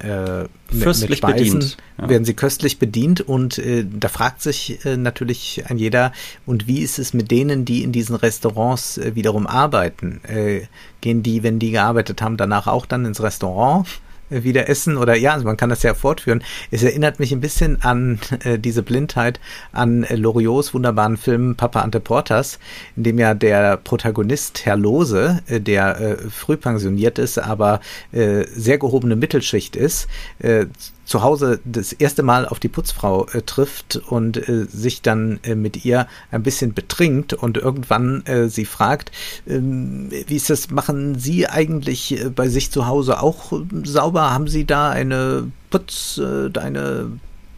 äh, 0.00 0.42
mit, 0.42 0.50
mit 0.70 1.16
Speisen 1.16 1.58
bedient. 1.58 1.76
Ja. 1.98 2.08
werden 2.08 2.24
sie 2.24 2.34
köstlich 2.34 2.78
bedient 2.78 3.20
und 3.20 3.58
äh, 3.58 3.84
da 3.84 4.08
fragt 4.08 4.40
sich 4.40 4.84
äh, 4.84 4.96
natürlich 4.96 5.64
ein 5.68 5.78
jeder, 5.78 6.12
und 6.46 6.66
wie 6.66 6.80
ist 6.80 6.98
es 6.98 7.12
mit 7.12 7.30
denen, 7.30 7.64
die 7.64 7.82
in 7.82 7.92
diesen 7.92 8.14
Restaurants 8.14 8.98
äh, 8.98 9.14
wiederum 9.14 9.46
arbeiten? 9.46 10.20
Äh, 10.24 10.62
gehen 11.00 11.22
die, 11.22 11.42
wenn 11.42 11.58
die 11.58 11.72
gearbeitet 11.72 12.22
haben, 12.22 12.36
danach 12.36 12.68
auch 12.68 12.86
dann 12.86 13.04
ins 13.04 13.22
Restaurant? 13.22 13.86
Wieder 14.32 14.68
essen 14.68 14.96
oder 14.96 15.16
ja, 15.16 15.32
also 15.32 15.44
man 15.44 15.56
kann 15.56 15.70
das 15.70 15.82
ja 15.82 15.94
fortführen. 15.94 16.42
Es 16.70 16.82
erinnert 16.82 17.20
mich 17.20 17.32
ein 17.32 17.40
bisschen 17.40 17.82
an 17.82 18.18
äh, 18.44 18.58
diese 18.58 18.82
Blindheit 18.82 19.40
an 19.72 20.04
äh, 20.04 20.16
Loriots 20.16 20.74
wunderbaren 20.74 21.16
Film 21.16 21.56
Papa 21.56 21.80
Ante 21.80 22.00
Portas, 22.00 22.58
in 22.96 23.04
dem 23.04 23.18
ja 23.18 23.34
der 23.34 23.76
Protagonist 23.76 24.64
Herr 24.64 24.76
Lose, 24.76 25.42
äh, 25.46 25.60
der 25.60 26.00
äh, 26.00 26.16
früh 26.30 26.56
pensioniert 26.56 27.18
ist, 27.18 27.38
aber 27.38 27.80
äh, 28.12 28.44
sehr 28.54 28.78
gehobene 28.78 29.16
Mittelschicht 29.16 29.76
ist, 29.76 30.08
äh, 30.38 30.66
zu 31.04 31.22
Hause 31.22 31.60
das 31.64 31.92
erste 31.92 32.22
Mal 32.22 32.46
auf 32.46 32.60
die 32.60 32.68
Putzfrau 32.68 33.26
äh, 33.28 33.42
trifft 33.42 33.96
und 33.96 34.48
äh, 34.48 34.66
sich 34.66 35.02
dann 35.02 35.40
äh, 35.42 35.54
mit 35.54 35.84
ihr 35.84 36.06
ein 36.30 36.42
bisschen 36.42 36.74
betrinkt 36.74 37.34
und 37.34 37.56
irgendwann 37.56 38.24
äh, 38.26 38.48
sie 38.48 38.64
fragt, 38.64 39.10
ähm, 39.46 40.10
wie 40.10 40.36
ist 40.36 40.50
das, 40.50 40.70
machen 40.70 41.18
Sie 41.18 41.48
eigentlich 41.48 42.20
äh, 42.20 42.30
bei 42.30 42.48
sich 42.48 42.70
zu 42.70 42.86
Hause 42.86 43.20
auch 43.20 43.52
sauber? 43.84 44.32
Haben 44.32 44.48
Sie 44.48 44.64
da 44.64 44.90
eine 44.90 45.50
Putz, 45.70 46.18
äh, 46.18 46.58
eine 46.58 47.10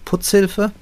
Putzhilfe? 0.04 0.72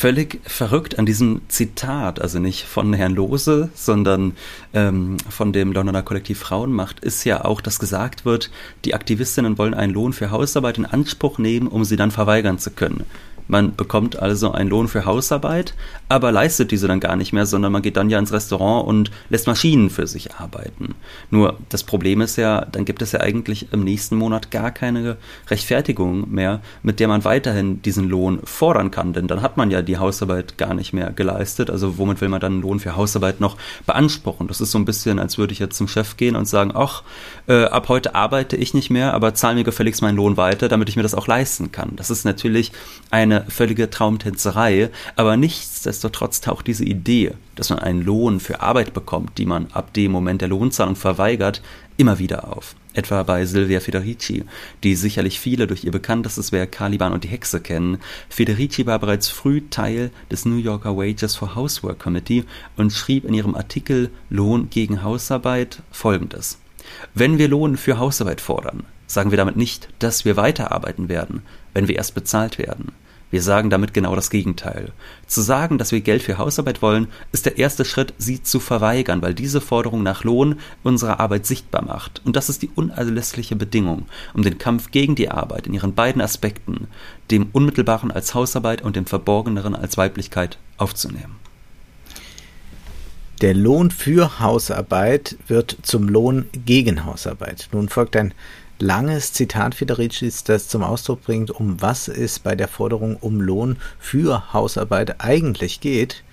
Völlig 0.00 0.40
verrückt 0.48 0.98
an 0.98 1.04
diesem 1.04 1.42
Zitat, 1.48 2.22
also 2.22 2.38
nicht 2.38 2.64
von 2.64 2.94
Herrn 2.94 3.14
Lose, 3.14 3.68
sondern 3.74 4.32
ähm, 4.72 5.18
von 5.28 5.52
dem 5.52 5.72
Londoner 5.72 6.02
Kollektiv 6.02 6.38
Frauenmacht, 6.38 7.00
ist 7.00 7.24
ja 7.24 7.44
auch, 7.44 7.60
dass 7.60 7.78
gesagt 7.78 8.24
wird, 8.24 8.50
die 8.86 8.94
Aktivistinnen 8.94 9.58
wollen 9.58 9.74
einen 9.74 9.92
Lohn 9.92 10.14
für 10.14 10.30
Hausarbeit 10.30 10.78
in 10.78 10.86
Anspruch 10.86 11.36
nehmen, 11.36 11.68
um 11.68 11.84
sie 11.84 11.96
dann 11.96 12.10
verweigern 12.12 12.58
zu 12.58 12.70
können. 12.70 13.04
Man 13.50 13.74
bekommt 13.74 14.16
also 14.16 14.52
einen 14.52 14.70
Lohn 14.70 14.86
für 14.86 15.06
Hausarbeit, 15.06 15.74
aber 16.08 16.30
leistet 16.30 16.70
diese 16.70 16.86
dann 16.86 17.00
gar 17.00 17.16
nicht 17.16 17.32
mehr, 17.32 17.46
sondern 17.46 17.72
man 17.72 17.82
geht 17.82 17.96
dann 17.96 18.08
ja 18.08 18.16
ins 18.16 18.32
Restaurant 18.32 18.86
und 18.86 19.10
lässt 19.28 19.48
Maschinen 19.48 19.90
für 19.90 20.06
sich 20.06 20.36
arbeiten. 20.36 20.94
Nur 21.30 21.58
das 21.68 21.82
Problem 21.82 22.20
ist 22.20 22.36
ja, 22.36 22.64
dann 22.64 22.84
gibt 22.84 23.02
es 23.02 23.10
ja 23.10 23.20
eigentlich 23.20 23.72
im 23.72 23.82
nächsten 23.82 24.14
Monat 24.14 24.52
gar 24.52 24.70
keine 24.70 25.16
Rechtfertigung 25.48 26.30
mehr, 26.32 26.60
mit 26.84 27.00
der 27.00 27.08
man 27.08 27.24
weiterhin 27.24 27.82
diesen 27.82 28.08
Lohn 28.08 28.38
fordern 28.44 28.92
kann, 28.92 29.14
denn 29.14 29.26
dann 29.26 29.42
hat 29.42 29.56
man 29.56 29.72
ja 29.72 29.82
die 29.82 29.98
Hausarbeit 29.98 30.56
gar 30.56 30.74
nicht 30.74 30.92
mehr 30.92 31.10
geleistet. 31.10 31.70
Also 31.70 31.98
womit 31.98 32.20
will 32.20 32.28
man 32.28 32.40
dann 32.40 32.52
einen 32.52 32.62
Lohn 32.62 32.78
für 32.78 32.94
Hausarbeit 32.94 33.40
noch 33.40 33.56
beanspruchen? 33.84 34.46
Das 34.46 34.60
ist 34.60 34.70
so 34.70 34.78
ein 34.78 34.84
bisschen, 34.84 35.18
als 35.18 35.38
würde 35.38 35.52
ich 35.52 35.58
jetzt 35.58 35.76
zum 35.76 35.88
Chef 35.88 36.16
gehen 36.16 36.36
und 36.36 36.46
sagen, 36.46 36.70
ach, 36.72 37.02
äh, 37.48 37.64
ab 37.64 37.88
heute 37.88 38.14
arbeite 38.14 38.56
ich 38.56 38.74
nicht 38.74 38.90
mehr, 38.90 39.12
aber 39.12 39.34
zahl 39.34 39.56
mir 39.56 39.64
gefälligst 39.64 40.02
meinen 40.02 40.16
Lohn 40.16 40.36
weiter, 40.36 40.68
damit 40.68 40.88
ich 40.88 40.94
mir 40.94 41.02
das 41.02 41.16
auch 41.16 41.26
leisten 41.26 41.72
kann. 41.72 41.96
Das 41.96 42.10
ist 42.10 42.24
natürlich 42.24 42.70
eine 43.10 43.39
völlige 43.48 43.90
Traumtänzerei, 43.90 44.90
aber 45.16 45.36
nichtsdestotrotz 45.36 46.40
taucht 46.40 46.66
diese 46.66 46.84
Idee, 46.84 47.32
dass 47.54 47.70
man 47.70 47.78
einen 47.78 48.02
Lohn 48.02 48.40
für 48.40 48.60
Arbeit 48.60 48.92
bekommt, 48.92 49.38
die 49.38 49.46
man 49.46 49.68
ab 49.72 49.92
dem 49.94 50.12
Moment 50.12 50.40
der 50.40 50.48
Lohnzahlung 50.48 50.96
verweigert, 50.96 51.62
immer 51.96 52.18
wieder 52.18 52.56
auf. 52.56 52.74
Etwa 52.92 53.22
bei 53.22 53.44
Silvia 53.44 53.78
Federici, 53.78 54.44
die 54.82 54.96
sicherlich 54.96 55.38
viele 55.38 55.66
durch 55.66 55.84
ihr 55.84 55.92
bekanntestes 55.92 56.50
Werk 56.50 56.72
Caliban 56.72 57.12
und 57.12 57.22
die 57.22 57.28
Hexe 57.28 57.60
kennen. 57.60 57.98
Federici 58.28 58.84
war 58.86 58.98
bereits 58.98 59.28
früh 59.28 59.62
Teil 59.70 60.10
des 60.30 60.44
New 60.44 60.56
Yorker 60.56 60.96
Wages 60.96 61.36
for 61.36 61.54
Housework 61.54 62.00
Committee 62.00 62.44
und 62.76 62.92
schrieb 62.92 63.24
in 63.24 63.34
ihrem 63.34 63.54
Artikel 63.54 64.10
Lohn 64.28 64.70
gegen 64.70 65.04
Hausarbeit 65.04 65.82
folgendes. 65.92 66.58
Wenn 67.14 67.38
wir 67.38 67.48
Lohn 67.48 67.76
für 67.76 67.98
Hausarbeit 67.98 68.40
fordern, 68.40 68.84
sagen 69.06 69.30
wir 69.30 69.38
damit 69.38 69.56
nicht, 69.56 69.88
dass 69.98 70.24
wir 70.24 70.36
weiterarbeiten 70.36 71.08
werden, 71.08 71.42
wenn 71.74 71.88
wir 71.88 71.96
erst 71.96 72.14
bezahlt 72.14 72.58
werden. 72.58 72.92
Wir 73.30 73.42
sagen 73.42 73.70
damit 73.70 73.94
genau 73.94 74.16
das 74.16 74.30
Gegenteil. 74.30 74.92
Zu 75.26 75.40
sagen, 75.40 75.78
dass 75.78 75.92
wir 75.92 76.00
Geld 76.00 76.22
für 76.22 76.38
Hausarbeit 76.38 76.82
wollen, 76.82 77.06
ist 77.32 77.46
der 77.46 77.58
erste 77.58 77.84
Schritt, 77.84 78.12
sie 78.18 78.42
zu 78.42 78.58
verweigern, 78.58 79.22
weil 79.22 79.34
diese 79.34 79.60
Forderung 79.60 80.02
nach 80.02 80.24
Lohn 80.24 80.58
unsere 80.82 81.20
Arbeit 81.20 81.46
sichtbar 81.46 81.84
macht. 81.84 82.20
Und 82.24 82.34
das 82.34 82.48
ist 82.48 82.62
die 82.62 82.70
unerlässliche 82.74 83.54
Bedingung, 83.54 84.06
um 84.34 84.42
den 84.42 84.58
Kampf 84.58 84.90
gegen 84.90 85.14
die 85.14 85.30
Arbeit 85.30 85.68
in 85.68 85.74
ihren 85.74 85.94
beiden 85.94 86.20
Aspekten, 86.20 86.88
dem 87.30 87.48
Unmittelbaren 87.52 88.10
als 88.10 88.34
Hausarbeit 88.34 88.82
und 88.82 88.96
dem 88.96 89.06
Verborgeneren 89.06 89.76
als 89.76 89.96
Weiblichkeit, 89.96 90.58
aufzunehmen. 90.76 91.36
Der 93.40 93.54
Lohn 93.54 93.90
für 93.90 94.38
Hausarbeit 94.40 95.36
wird 95.46 95.78
zum 95.80 96.08
Lohn 96.08 96.46
gegen 96.66 97.06
Hausarbeit. 97.06 97.70
Nun 97.72 97.88
folgt 97.88 98.14
ein 98.16 98.34
langes 98.80 99.32
Zitat 99.32 99.74
Federicis, 99.74 100.44
das 100.44 100.68
zum 100.68 100.82
Ausdruck 100.82 101.22
bringt, 101.22 101.50
um 101.50 101.80
was 101.82 102.08
es 102.08 102.38
bei 102.38 102.54
der 102.54 102.68
Forderung 102.68 103.16
um 103.16 103.40
Lohn 103.40 103.76
für 103.98 104.52
Hausarbeit 104.52 105.20
eigentlich 105.20 105.80
geht. 105.80 106.24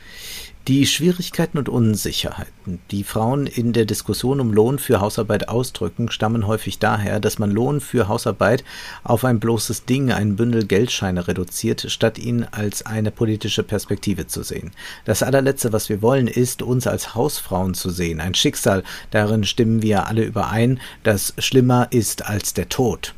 Die 0.68 0.86
Schwierigkeiten 0.86 1.58
und 1.58 1.70
Unsicherheiten, 1.70 2.80
die 2.92 3.06
Frauen 3.06 3.48
in 3.48 3.72
der 3.72 3.86
Diskussion 3.86 4.42
um 4.42 4.52
Lohn 4.52 4.80
für 4.80 5.00
Hausarbeit 5.00 5.48
ausdrücken, 5.48 6.12
stammen 6.12 6.46
häufig 6.46 6.78
daher, 6.78 7.22
dass 7.22 7.40
man 7.40 7.52
Lohn 7.52 7.80
für 7.80 8.10
Hausarbeit 8.10 8.66
auf 9.06 9.24
ein 9.24 9.40
bloßes 9.40 9.86
Ding, 9.86 10.12
ein 10.12 10.36
Bündel 10.36 10.66
Geldscheine 10.66 11.26
reduziert, 11.30 11.90
statt 11.90 12.20
ihn 12.20 12.46
als 12.52 12.86
eine 12.86 13.12
politische 13.12 13.64
Perspektive 13.64 14.28
zu 14.28 14.44
sehen. 14.44 14.72
Das 15.06 15.24
allerletzte, 15.24 15.72
was 15.72 15.88
wir 15.88 16.02
wollen, 16.02 16.28
ist, 16.28 16.62
uns 16.62 16.86
als 16.86 17.16
Hausfrauen 17.16 17.74
zu 17.74 17.90
sehen, 17.90 18.20
ein 18.20 18.34
Schicksal, 18.34 18.84
darin 19.12 19.46
stimmen 19.46 19.82
wir 19.82 20.08
alle 20.08 20.26
überein, 20.26 20.82
das 21.04 21.34
schlimmer 21.38 21.88
ist 21.92 22.26
als 22.26 22.54
der 22.54 22.68
Tod. 22.68 23.14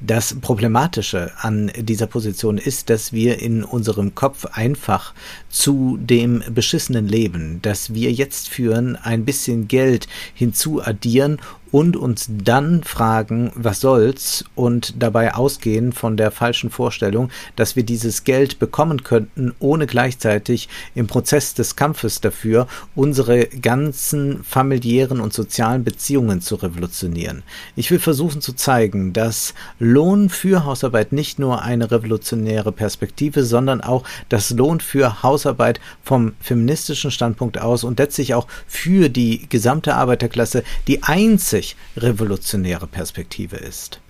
Das 0.00 0.36
Problematische 0.40 1.32
an 1.40 1.72
dieser 1.76 2.06
Position 2.06 2.56
ist, 2.56 2.88
dass 2.88 3.12
wir 3.12 3.40
in 3.40 3.64
unserem 3.64 4.14
Kopf 4.14 4.44
einfach 4.52 5.12
zu 5.50 5.98
dem 6.00 6.44
beschissenen 6.54 7.08
Leben, 7.08 7.58
das 7.62 7.92
wir 7.94 8.12
jetzt 8.12 8.48
führen, 8.48 8.94
ein 8.94 9.24
bisschen 9.24 9.66
Geld 9.66 10.06
hinzuaddieren 10.34 11.40
und 11.70 11.96
uns 11.96 12.28
dann 12.28 12.82
fragen, 12.82 13.52
was 13.54 13.80
soll's 13.80 14.44
und 14.54 15.02
dabei 15.02 15.34
ausgehen 15.34 15.92
von 15.92 16.16
der 16.16 16.30
falschen 16.30 16.70
Vorstellung, 16.70 17.30
dass 17.56 17.76
wir 17.76 17.82
dieses 17.82 18.24
Geld 18.24 18.58
bekommen 18.58 19.02
könnten, 19.02 19.54
ohne 19.58 19.86
gleichzeitig 19.86 20.68
im 20.94 21.06
Prozess 21.06 21.54
des 21.54 21.76
Kampfes 21.76 22.20
dafür 22.20 22.66
unsere 22.94 23.46
ganzen 23.46 24.42
familiären 24.44 25.20
und 25.20 25.32
sozialen 25.32 25.84
Beziehungen 25.84 26.40
zu 26.40 26.56
revolutionieren. 26.56 27.42
Ich 27.76 27.90
will 27.90 27.98
versuchen 27.98 28.40
zu 28.40 28.54
zeigen, 28.54 29.12
dass 29.12 29.54
Lohn 29.78 30.30
für 30.30 30.64
Hausarbeit 30.64 31.12
nicht 31.12 31.38
nur 31.38 31.62
eine 31.62 31.90
revolutionäre 31.90 32.72
Perspektive, 32.72 33.44
sondern 33.44 33.80
auch 33.80 34.04
das 34.28 34.50
Lohn 34.50 34.80
für 34.80 35.22
Hausarbeit 35.22 35.80
vom 36.02 36.32
feministischen 36.40 37.10
Standpunkt 37.10 37.60
aus 37.60 37.84
und 37.84 37.98
letztlich 37.98 38.34
auch 38.34 38.46
für 38.66 39.08
die 39.08 39.48
gesamte 39.48 39.94
Arbeiterklasse 39.94 40.62
die 40.86 41.02
einzige 41.02 41.57
einzig 41.58 41.76
revolutionäre 41.96 42.86
Perspektive 42.86 43.56
ist. 43.56 44.00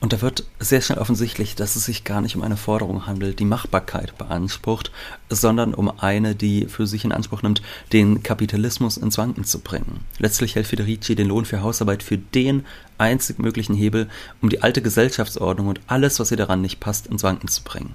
Und 0.00 0.12
da 0.12 0.20
wird 0.20 0.44
sehr 0.60 0.80
schnell 0.80 0.98
offensichtlich, 0.98 1.56
dass 1.56 1.74
es 1.74 1.84
sich 1.84 2.04
gar 2.04 2.20
nicht 2.20 2.36
um 2.36 2.42
eine 2.42 2.56
Forderung 2.56 3.06
handelt, 3.06 3.40
die 3.40 3.44
Machbarkeit 3.44 4.16
beansprucht, 4.16 4.92
sondern 5.28 5.74
um 5.74 5.90
eine, 5.98 6.36
die 6.36 6.66
für 6.66 6.86
sich 6.86 7.04
in 7.04 7.10
Anspruch 7.10 7.42
nimmt, 7.42 7.62
den 7.92 8.22
Kapitalismus 8.22 8.96
ins 8.96 9.18
Wanken 9.18 9.42
zu 9.42 9.58
bringen. 9.58 10.00
Letztlich 10.18 10.54
hält 10.54 10.68
Federici 10.68 11.16
den 11.16 11.26
Lohn 11.26 11.44
für 11.44 11.62
Hausarbeit 11.62 12.04
für 12.04 12.18
den 12.18 12.64
einzig 12.96 13.40
möglichen 13.40 13.74
Hebel, 13.74 14.08
um 14.40 14.50
die 14.50 14.62
alte 14.62 14.82
Gesellschaftsordnung 14.82 15.66
und 15.66 15.80
alles, 15.88 16.20
was 16.20 16.30
ihr 16.30 16.36
daran 16.36 16.60
nicht 16.60 16.78
passt, 16.78 17.08
ins 17.08 17.24
Wanken 17.24 17.48
zu 17.48 17.62
bringen. 17.62 17.94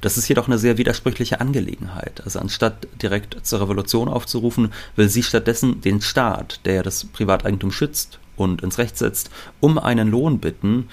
Das 0.00 0.16
ist 0.16 0.28
jedoch 0.28 0.46
eine 0.46 0.58
sehr 0.58 0.78
widersprüchliche 0.78 1.40
Angelegenheit. 1.40 2.22
Also 2.24 2.38
anstatt 2.38 2.86
direkt 3.02 3.44
zur 3.44 3.60
Revolution 3.60 4.08
aufzurufen, 4.08 4.72
will 4.96 5.10
sie 5.10 5.22
stattdessen 5.22 5.82
den 5.82 6.00
Staat, 6.00 6.60
der 6.64 6.82
das 6.82 7.04
Privateigentum 7.04 7.70
schützt 7.70 8.18
und 8.36 8.62
ins 8.62 8.78
Recht 8.78 8.96
setzt, 8.98 9.30
um 9.60 9.78
einen 9.78 10.10
Lohn 10.10 10.38
bitten, 10.38 10.88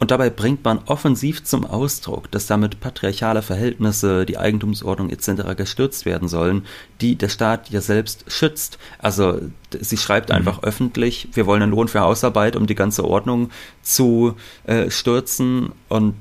und 0.00 0.10
dabei 0.10 0.28
bringt 0.28 0.64
man 0.64 0.80
offensiv 0.86 1.44
zum 1.44 1.64
Ausdruck, 1.64 2.30
dass 2.30 2.46
damit 2.46 2.80
patriarchale 2.80 3.42
Verhältnisse, 3.42 4.26
die 4.26 4.36
Eigentumsordnung 4.36 5.08
etc. 5.08 5.56
gestürzt 5.56 6.04
werden 6.04 6.28
sollen, 6.28 6.66
die 7.00 7.16
der 7.16 7.28
Staat 7.28 7.70
ja 7.70 7.80
selbst 7.80 8.24
schützt. 8.26 8.78
Also 8.98 9.40
sie 9.70 9.96
schreibt 9.96 10.30
mhm. 10.30 10.36
einfach 10.36 10.62
öffentlich, 10.62 11.28
wir 11.32 11.46
wollen 11.46 11.62
einen 11.62 11.72
Lohn 11.72 11.88
für 11.88 12.00
Hausarbeit, 12.00 12.56
um 12.56 12.66
die 12.66 12.74
ganze 12.74 13.04
Ordnung 13.04 13.50
zu 13.82 14.36
äh, 14.64 14.90
stürzen 14.90 15.72
und 15.88 16.14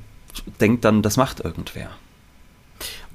denkt 0.61 0.85
dann, 0.85 1.01
das 1.01 1.17
macht 1.17 1.39
irgendwer. 1.41 1.89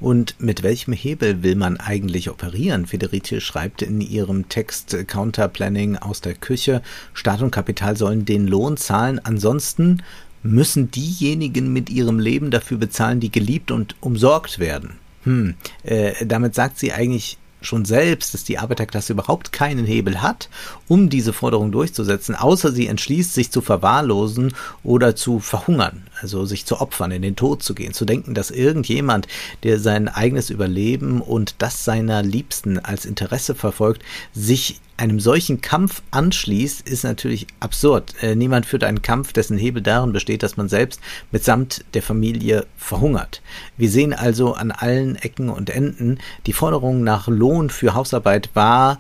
Und 0.00 0.37
mit 0.38 0.62
welchem 0.62 0.92
Hebel 0.92 1.42
will 1.42 1.56
man 1.56 1.76
eigentlich 1.78 2.30
operieren? 2.30 2.87
Federici 2.87 3.40
schreibt 3.40 3.82
in 3.82 4.00
ihrem 4.00 4.48
Text 4.48 4.96
Counterplanning 5.08 5.96
aus 5.96 6.20
der 6.20 6.34
Küche, 6.34 6.82
Staat 7.14 7.42
und 7.42 7.50
Kapital 7.50 7.96
sollen 7.96 8.24
den 8.24 8.46
Lohn 8.46 8.76
zahlen, 8.76 9.20
ansonsten 9.22 10.02
müssen 10.44 10.90
diejenigen 10.90 11.72
mit 11.72 11.90
ihrem 11.90 12.20
Leben 12.20 12.52
dafür 12.52 12.78
bezahlen, 12.78 13.18
die 13.18 13.32
geliebt 13.32 13.72
und 13.72 13.96
umsorgt 14.00 14.61
werden. 14.61 14.98
Hm, 15.24 15.54
äh, 15.82 16.24
damit 16.24 16.54
sagt 16.54 16.78
sie 16.78 16.92
eigentlich 16.92 17.38
schon 17.61 17.84
selbst, 17.84 18.34
dass 18.34 18.44
die 18.44 18.58
Arbeiterklasse 18.58 19.12
überhaupt 19.12 19.52
keinen 19.52 19.84
Hebel 19.84 20.22
hat, 20.22 20.48
um 20.87 21.11
diese 21.11 21.32
Forderung 21.32 21.72
durchzusetzen, 21.72 22.37
außer 22.37 22.70
sie 22.70 22.87
entschließt, 22.87 23.34
sich 23.34 23.50
zu 23.50 23.61
verwahrlosen 23.61 24.54
oder 24.84 25.16
zu 25.16 25.40
verhungern, 25.40 26.04
also 26.20 26.44
sich 26.44 26.66
zu 26.66 26.81
opfern, 26.81 27.11
in 27.11 27.22
den 27.22 27.37
Tod 27.37 27.62
zu 27.62 27.74
gehen, 27.74 27.92
zu 27.92 28.04
denken, 28.04 28.35
dass 28.35 28.50
irgendjemand, 28.50 29.28
der 29.62 29.78
sein 29.78 30.09
eigenes 30.09 30.50
Überleben 30.50 31.20
und 31.20 31.57
das 31.59 31.85
seiner 31.85 32.22
Liebsten 32.22 32.78
als 32.78 33.04
Interesse 33.04 33.54
verfolgt, 33.54 34.02
sich 34.33 34.81
einem 34.96 35.20
solchen 35.20 35.61
Kampf 35.61 36.02
anschließt, 36.11 36.88
ist 36.88 37.04
natürlich 37.04 37.46
absurd. 37.61 38.14
Äh, 38.20 38.35
niemand 38.35 38.66
führt 38.66 38.83
einen 38.83 39.00
Kampf, 39.00 39.33
dessen 39.33 39.57
Hebel 39.57 39.81
darin 39.81 40.12
besteht, 40.12 40.42
dass 40.42 40.57
man 40.57 40.68
selbst 40.68 41.00
mitsamt 41.31 41.85
der 41.94 42.02
Familie 42.02 42.66
verhungert. 42.76 43.40
Wir 43.76 43.90
sehen 43.90 44.12
also 44.12 44.54
an 44.54 44.72
allen 44.72 45.14
Ecken 45.16 45.50
und 45.50 45.70
Enden, 45.70 46.18
die 46.46 46.52
Forderung 46.52 47.04
nach 47.04 47.28
Lohn 47.28 47.70
für 47.70 47.94
Hausarbeit 47.94 48.50
war 48.54 48.98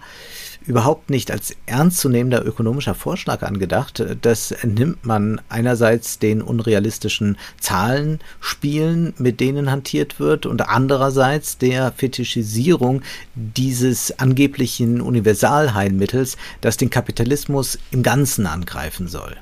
überhaupt 0.68 1.08
nicht 1.08 1.30
als 1.30 1.56
ernstzunehmender 1.66 2.44
ökonomischer 2.44 2.94
Vorschlag 2.94 3.42
angedacht. 3.42 4.04
Das 4.20 4.54
nimmt 4.62 5.04
man 5.04 5.40
einerseits 5.48 6.18
den 6.18 6.42
unrealistischen 6.42 7.38
Zahlenspielen, 7.58 9.14
mit 9.16 9.40
denen 9.40 9.70
hantiert 9.70 10.20
wird, 10.20 10.44
und 10.44 10.68
andererseits 10.68 11.56
der 11.56 11.92
Fetischisierung 11.92 13.02
dieses 13.34 14.18
angeblichen 14.18 15.00
Universalheilmittels, 15.00 16.36
das 16.60 16.76
den 16.76 16.90
Kapitalismus 16.90 17.78
im 17.90 18.02
Ganzen 18.02 18.46
angreifen 18.46 19.08
soll. 19.08 19.36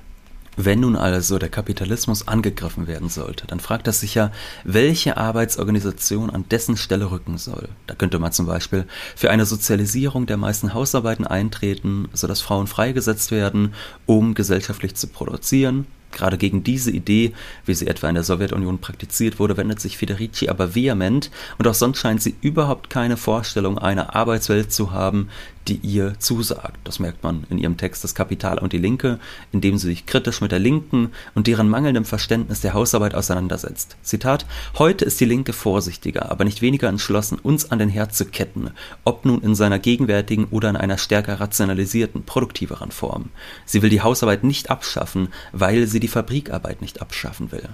Wenn 0.57 0.81
nun 0.81 0.97
also 0.97 1.39
der 1.39 1.51
Kapitalismus 1.51 2.27
angegriffen 2.27 2.87
werden 2.87 3.11
sollte, 3.11 3.47
dann 3.47 3.61
fragt 3.61 3.87
das 3.87 4.01
sich 4.01 4.15
ja, 4.15 4.33
welche 4.65 5.19
Arbeitsorganisation 5.19 6.31
an 6.31 6.47
dessen 6.51 6.79
Stelle 6.79 7.11
rücken 7.11 7.37
soll. 7.37 7.69
Da 7.87 7.95
könnte 7.95 8.19
man 8.19 8.33
zum 8.33 8.47
Beispiel 8.47 8.87
für 9.15 9.31
eine 9.31 9.45
Sozialisierung 9.45 10.25
der 10.25 10.39
meisten 10.39 10.73
Hausarbeiten 10.73 11.27
eintreten, 11.27 12.09
sodass 12.15 12.41
Frauen 12.41 12.67
freigesetzt 12.67 13.31
werden, 13.31 13.75
um 14.07 14.35
gesellschaftlich 14.35 14.95
zu 14.95 15.09
produzieren 15.09 15.87
Gerade 16.17 16.39
gegen 16.39 16.65
diese 16.65 16.91
Idee, 16.91 17.35
wie 17.67 17.75
sie 17.75 17.89
etwa 17.89 18.09
in 18.09 18.15
der 18.15 18.25
Sowjetunion 18.25 18.79
praktiziert 18.79 19.39
wurde, 19.39 19.59
wendet 19.59 19.81
sich 19.81 19.99
Federici 19.99 20.49
aber 20.49 20.75
vehement 20.75 21.31
und 21.59 21.69
auch 21.69 21.75
sonst 21.75 21.99
scheint 21.99 22.23
sie 22.23 22.35
überhaupt 22.41 22.89
keine 22.89 23.19
Vorstellung 23.19 23.79
einer 23.79 24.17
Arbeitswelt 24.17 24.73
zu 24.73 24.93
haben, 24.93 25.29
die 25.69 25.81
ihr 25.83 26.19
zusagt. 26.19 26.79
Das 26.85 26.99
merkt 26.99 27.23
man 27.23 27.45
in 27.51 27.59
ihrem 27.59 27.77
Text 27.77 28.05
Das 28.05 28.15
Kapital 28.15 28.59
und 28.59 28.73
die 28.73 28.79
Linke, 28.79 29.19
in 29.53 29.61
dem 29.61 29.79
sie 29.79 29.89
sich 29.89 30.07
kritisch 30.07 30.41
mit 30.41 30.53
der 30.53 30.59
Linken 30.59 31.11
und 31.35 31.47
deren 31.47 31.69
mangelndem 31.69 32.05
Verständnis 32.05 32.61
der 32.61 32.75
Hausarbeit 32.75 33.15
auseinandersetzt. 33.15 33.97
Zitat: 34.03 34.47
Heute 34.79 35.05
ist 35.05 35.21
die 35.21 35.25
Linke 35.25 35.53
vorsichtiger, 35.53 36.31
aber 36.31 36.45
nicht 36.45 36.63
weniger 36.63 36.89
entschlossen, 36.89 37.39
uns 37.39 37.71
an 37.71 37.79
den 37.79 37.89
Herd 37.89 38.15
zu 38.15 38.27
ketten, 38.27 38.71
ob 39.05 39.25
nun 39.25 39.43
in 39.43 39.55
seiner 39.55 39.79
gegenwärtigen 39.79 40.47
oder 40.51 40.71
in 40.71 40.77
einer 40.77 40.99
stärker 40.99 41.41
rationalisierten, 41.41 42.25
produktiveren 42.25 42.91
Form. 42.91 43.31
Sie 43.65 43.83
will 43.83 43.91
die 43.91 44.03
Hausarbeit 44.03 44.45
nicht 44.45 44.71
abschaffen, 44.71 45.29
weil 45.53 45.87
sie 45.87 46.01
die 46.01 46.09
Fabrikarbeit 46.09 46.81
nicht 46.81 47.01
abschaffen 47.01 47.53
will. 47.53 47.69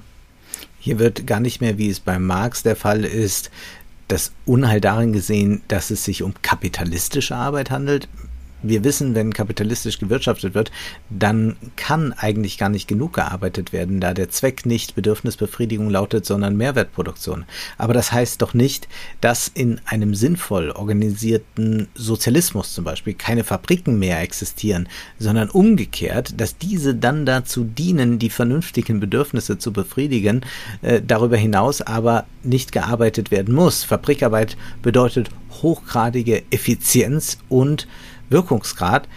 Hier 0.84 0.98
wird 0.98 1.28
gar 1.28 1.38
nicht 1.38 1.60
mehr, 1.60 1.78
wie 1.78 1.90
es 1.90 2.00
bei 2.00 2.18
Marx 2.18 2.64
der 2.64 2.74
Fall 2.74 3.04
ist, 3.04 3.52
das 4.12 4.32
Unheil 4.44 4.80
darin 4.80 5.14
gesehen, 5.14 5.62
dass 5.68 5.90
es 5.90 6.04
sich 6.04 6.22
um 6.22 6.34
kapitalistische 6.42 7.34
Arbeit 7.34 7.70
handelt 7.70 8.08
wir 8.62 8.84
wissen, 8.84 9.14
wenn 9.14 9.32
kapitalistisch 9.32 9.98
gewirtschaftet 9.98 10.54
wird, 10.54 10.70
dann 11.10 11.56
kann 11.76 12.12
eigentlich 12.12 12.58
gar 12.58 12.68
nicht 12.68 12.88
genug 12.88 13.14
gearbeitet 13.14 13.72
werden, 13.72 14.00
da 14.00 14.14
der 14.14 14.30
Zweck 14.30 14.66
nicht 14.66 14.94
Bedürfnisbefriedigung 14.94 15.90
lautet, 15.90 16.26
sondern 16.26 16.56
Mehrwertproduktion. 16.56 17.44
Aber 17.78 17.94
das 17.94 18.12
heißt 18.12 18.40
doch 18.42 18.54
nicht, 18.54 18.88
dass 19.20 19.48
in 19.48 19.80
einem 19.84 20.14
sinnvoll 20.14 20.70
organisierten 20.70 21.88
Sozialismus 21.94 22.74
zum 22.74 22.84
Beispiel 22.84 23.14
keine 23.14 23.44
Fabriken 23.44 23.98
mehr 23.98 24.20
existieren, 24.20 24.88
sondern 25.18 25.50
umgekehrt, 25.50 26.40
dass 26.40 26.58
diese 26.58 26.94
dann 26.94 27.26
dazu 27.26 27.64
dienen, 27.64 28.18
die 28.18 28.30
vernünftigen 28.30 29.00
Bedürfnisse 29.00 29.58
zu 29.58 29.72
befriedigen, 29.72 30.42
äh, 30.82 31.00
darüber 31.04 31.36
hinaus 31.36 31.82
aber 31.82 32.26
nicht 32.42 32.72
gearbeitet 32.72 33.30
werden 33.30 33.54
muss. 33.54 33.84
Fabrikarbeit 33.84 34.56
bedeutet 34.82 35.30
hochgradige 35.62 36.42
Effizienz 36.50 37.38
und 37.48 37.86
Wirkungsgrad. 38.32 39.08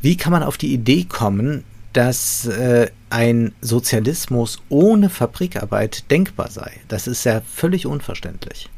Wie 0.00 0.16
kann 0.16 0.32
man 0.32 0.42
auf 0.42 0.56
die 0.56 0.72
Idee 0.72 1.04
kommen, 1.04 1.64
dass 1.92 2.46
äh, 2.46 2.90
ein 3.10 3.52
Sozialismus 3.60 4.60
ohne 4.68 5.10
Fabrikarbeit 5.10 6.10
denkbar 6.10 6.50
sei? 6.50 6.72
Das 6.88 7.06
ist 7.06 7.24
ja 7.24 7.40
völlig 7.40 7.86
unverständlich. 7.86 8.70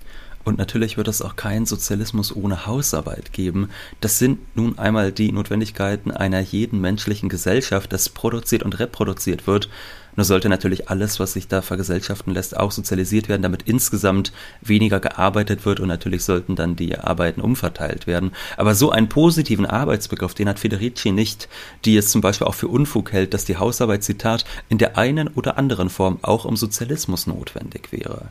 Und 0.43 0.57
natürlich 0.59 0.97
wird 0.97 1.09
es 1.09 1.21
auch 1.21 1.37
keinen 1.37 1.67
Sozialismus 1.67 2.35
ohne 2.35 2.67
Hausarbeit 2.67 3.33
geben. 3.33 3.69
Das 4.01 4.19
sind 4.19 4.39
nun 4.57 4.79
einmal 4.79 5.13
die 5.13 5.33
Notwendigkeiten 5.33 6.11
einer 6.11 6.41
jeden 6.41 6.81
menschlichen 6.81 7.29
Gesellschaft, 7.29 7.93
das 7.93 8.09
produziert 8.09 8.63
und 8.63 8.79
reproduziert 8.79 9.47
wird. 9.47 9.69
Nur 10.17 10.25
sollte 10.25 10.49
natürlich 10.49 10.89
alles, 10.89 11.21
was 11.21 11.33
sich 11.33 11.49
da 11.49 11.63
vergesellschaften 11.63 12.35
lässt, 12.35 12.57
auch 12.57 12.73
sozialisiert 12.73 13.29
werden, 13.29 13.43
damit 13.43 13.63
insgesamt 13.63 14.33
weniger 14.61 15.01
gearbeitet 15.01 15.65
wird 15.65 15.81
und 15.81 15.89
natürlich 15.89 16.25
sollten 16.25 16.57
dann 16.57 16.77
die 16.77 16.99
Arbeiten 16.99 17.41
umverteilt 17.41 18.07
werden. 18.07 18.33
Aber 18.57 18.75
so 18.75 18.91
einen 18.91 19.09
positiven 19.09 19.67
Arbeitsbegriff, 19.67 20.35
den 20.35 20.49
hat 20.49 20.59
Federici 20.59 21.13
nicht, 21.13 21.49
die 21.85 21.97
es 21.97 22.09
zum 22.09 22.21
Beispiel 22.21 22.47
auch 22.47 22.55
für 22.55 22.69
Unfug 22.69 23.13
hält, 23.13 23.35
dass 23.35 23.45
die 23.45 23.57
Hausarbeit, 23.57 24.05
Zitat, 24.05 24.45
in 24.69 24.79
der 24.79 24.99
einen 24.99 25.29
oder 25.29 25.59
anderen 25.59 25.91
Form 25.91 26.19
auch 26.23 26.47
im 26.47 26.57
Sozialismus 26.57 27.27
notwendig 27.27 27.93
wäre 27.93 28.29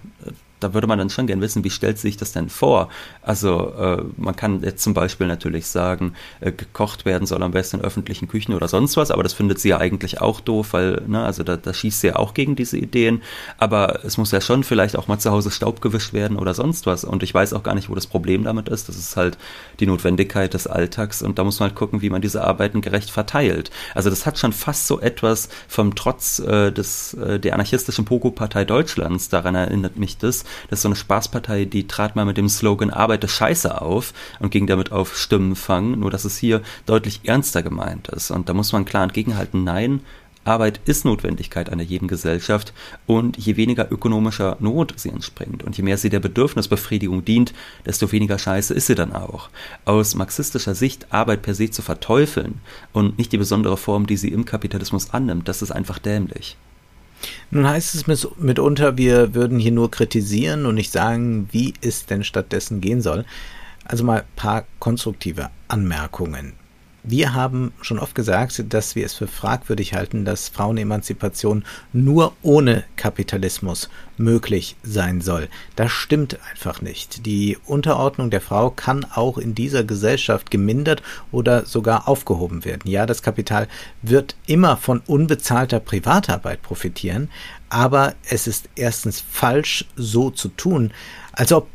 da 0.60 0.74
würde 0.74 0.88
man 0.88 1.00
dann 1.00 1.10
schon 1.10 1.28
gern 1.28 1.42
wissen, 1.42 1.64
wie 1.64 1.70
stellt 1.70 1.98
sich 1.98 2.18
das 2.18 2.32
denn 2.32 2.50
vor? 2.50 2.90
Also 3.22 3.74
äh, 3.78 4.04
man 4.18 4.36
kann 4.36 4.62
jetzt 4.64 4.84
zum 4.84 4.94
Beispiel 4.94 5.28
natürlich 5.28 5.68
sagen, 5.68 6.14
äh, 6.42 6.52
gekocht 6.52 7.06
werden 7.06 7.26
soll 7.26 7.42
am 7.44 7.52
besten 7.52 7.78
in 7.78 7.84
öffentlichen 7.84 8.28
Küchen 8.28 8.54
oder 8.54 8.68
sonst 8.68 8.98
was, 8.98 9.12
aber 9.12 9.24
das 9.24 9.34
findet 9.34 9.60
sie 9.60 9.70
ja 9.70 9.78
eigentlich 9.78 10.22
auch 10.22 10.40
doof, 10.40 10.74
weil, 10.74 11.02
ne, 11.08 11.24
also 11.24 11.44
da, 11.44 11.58
da 11.58 11.74
schießt 11.74 12.02
sie 12.02 12.08
ja 12.08 12.16
auch 12.18 12.34
gegen 12.34 12.56
diese 12.56 12.78
Ideen. 12.78 13.22
Aber 13.58 14.04
es 14.04 14.18
muss 14.18 14.32
ja 14.32 14.42
schon 14.42 14.64
vielleicht 14.64 14.96
auch 14.98 15.08
mal 15.08 15.20
zu 15.20 15.32
Hause 15.32 15.52
Staub 15.52 15.82
gewischt 15.82 16.14
werden 16.14 16.38
oder 16.38 16.54
sonst 16.54 16.86
was. 16.86 17.04
Und 17.04 17.24
ich 17.24 17.34
weiß 17.34 17.54
auch 17.54 17.64
gar 17.64 17.76
nicht, 17.76 17.90
wo 17.90 17.96
das 17.96 18.08
Problem 18.08 18.44
damit 18.44 18.70
ist. 18.70 18.90
Das 18.90 18.98
ist 18.98 19.16
halt 19.16 19.38
die 19.80 19.88
Notwendigkeit 19.88 20.54
des 20.54 20.68
Alltags 20.68 21.22
und 21.22 21.40
da 21.40 21.44
muss 21.44 21.60
man 21.60 21.70
halt 21.70 21.78
gucken, 21.78 22.02
wie 22.02 22.10
man 22.10 22.22
diese 22.22 22.44
Arbeiten 22.44 22.82
gerecht 22.82 23.12
verteilt. 23.12 23.72
Also 23.96 24.10
das 24.10 24.26
hat 24.26 24.38
schon 24.38 24.54
fast 24.54 24.88
so 24.88 25.00
etwas 25.00 25.50
vom 25.68 25.96
Trotz 25.96 26.40
äh, 26.40 26.72
des, 26.72 27.14
äh, 27.14 27.40
der 27.40 27.54
anarchistischen 27.54 28.06
Pogo-Partei 28.06 28.66
Deutschlands, 28.66 29.30
daran 29.30 29.56
erinnert 29.56 29.98
mich 29.98 30.18
das, 30.18 30.44
das 30.70 30.80
ist 30.80 30.84
so 30.84 30.90
eine 30.90 30.96
Spaßpartei, 30.96 31.66
die 31.66 31.88
trat 31.88 32.16
mal 32.16 32.26
mit 32.26 32.38
dem 32.38 32.50
Slogan 32.50 32.90
Arbeite 32.90 33.28
Scheiße 33.28 33.82
auf 33.82 34.14
und 34.40 34.52
ging 34.52 34.68
damit 34.68 34.92
auf 34.92 35.18
Stimmenfang, 35.18 36.00
nur 36.00 36.12
dass 36.12 36.26
es 36.26 36.38
hier 36.38 36.62
deutlich 36.86 37.22
ernster 37.24 37.64
gemeint 37.64 38.08
ist. 38.10 38.32
Und 38.32 38.50
da 38.50 38.54
muss 38.54 38.72
man 38.72 38.86
klar 38.86 39.04
entgegenhalten, 39.04 39.64
nein, 39.64 40.02
Arbeit 40.46 40.80
ist 40.86 41.06
Notwendigkeit 41.06 41.70
einer 41.70 41.84
jeden 41.84 42.08
Gesellschaft 42.08 42.74
und 43.06 43.38
je 43.38 43.56
weniger 43.58 43.92
ökonomischer 43.92 44.58
Not 44.60 44.94
sie 44.96 45.10
entspringt 45.10 45.64
und 45.64 45.78
je 45.78 45.84
mehr 45.84 45.98
sie 45.98 46.10
der 46.10 46.20
Bedürfnisbefriedigung 46.20 47.24
dient, 47.26 47.54
desto 47.86 48.12
weniger 48.12 48.40
scheiße 48.40 48.74
ist 48.74 48.88
sie 48.88 48.96
dann 48.96 49.14
auch. 49.14 49.50
Aus 49.86 50.16
marxistischer 50.16 50.76
Sicht 50.76 51.14
Arbeit 51.14 51.42
per 51.42 51.56
se 51.56 51.70
zu 51.70 51.82
verteufeln 51.82 52.62
und 52.94 53.18
nicht 53.18 53.32
die 53.32 53.38
besondere 53.38 53.78
Form, 53.78 54.08
die 54.08 54.18
sie 54.18 54.30
im 54.30 54.46
Kapitalismus 54.46 55.12
annimmt, 55.12 55.48
das 55.48 55.62
ist 55.62 55.72
einfach 55.72 56.00
dämlich. 56.00 56.58
Nun 57.52 57.68
heißt 57.68 57.96
es 57.96 58.08
mitunter, 58.38 58.98
wir 58.98 59.34
würden 59.34 59.60
hier 59.60 59.72
nur 59.72 59.92
kritisieren 59.92 60.66
und 60.66 60.76
nicht 60.76 60.92
sagen, 60.92 61.50
wie 61.52 61.74
es 61.82 62.06
denn 62.06 62.24
stattdessen 62.24 62.82
gehen 62.82 63.02
soll. 63.02 63.26
Also 63.84 64.04
mal 64.04 64.20
ein 64.20 64.36
paar 64.36 64.66
konstruktive 64.80 65.50
Anmerkungen. 65.68 66.54
Wir 67.04 67.34
haben 67.34 67.72
schon 67.82 67.98
oft 67.98 68.14
gesagt, 68.14 68.64
dass 68.70 68.96
wir 68.96 69.06
es 69.06 69.14
für 69.14 69.28
fragwürdig 69.28 69.94
halten, 69.94 70.26
dass 70.26 70.50
Frauenemanzipation 70.50 71.64
nur 71.94 72.34
ohne 72.42 72.84
Kapitalismus 72.98 73.90
möglich 74.18 74.76
sein 74.84 75.22
soll. 75.22 75.48
Das 75.78 75.92
stimmt 75.92 76.38
einfach 76.52 76.82
nicht. 76.82 77.26
Die 77.26 77.58
Unterordnung 77.66 78.30
der 78.30 78.42
Frau 78.42 78.70
kann 78.70 79.06
auch 79.06 79.38
in 79.38 79.56
dieser 79.56 79.86
Gesellschaft 79.86 80.52
gemindert 80.52 81.02
oder 81.32 81.66
sogar 81.66 82.10
aufgehoben 82.10 82.66
werden. 82.66 82.90
Ja, 82.92 83.06
das 83.06 83.24
Kapital 83.24 83.68
wird 84.02 84.36
immer 84.46 84.76
von 84.76 85.02
unbezahlter 85.08 85.80
Privatarbeit 85.80 86.62
profitieren, 86.62 87.30
aber 87.70 88.16
es 88.30 88.46
ist 88.46 88.68
erstens 88.76 89.22
falsch, 89.22 89.86
so 89.96 90.32
zu 90.32 90.50
tun, 90.50 90.92
als 91.32 91.54
ob 91.54 91.68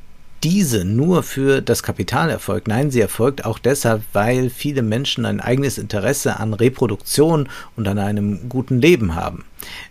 diese 0.45 0.85
nur 0.85 1.23
für 1.23 1.63
das 1.63 1.83
Kapital 1.83 2.29
erfolgt. 2.29 2.69
Nein, 2.69 2.91
sie 2.91 3.01
erfolgt 3.01 3.47
auch 3.47 3.59
deshalb, 3.59 4.03
weil 4.13 4.51
viele 4.51 4.83
Menschen 4.83 5.25
ein 5.25 5.41
eigenes 5.41 5.79
Interesse 5.79 6.39
an 6.39 6.53
Reproduktion 6.53 7.49
und 7.77 7.89
an 7.89 7.99
einem 7.99 8.51
guten 8.51 8.79
Leben 8.79 9.15
haben. 9.15 9.45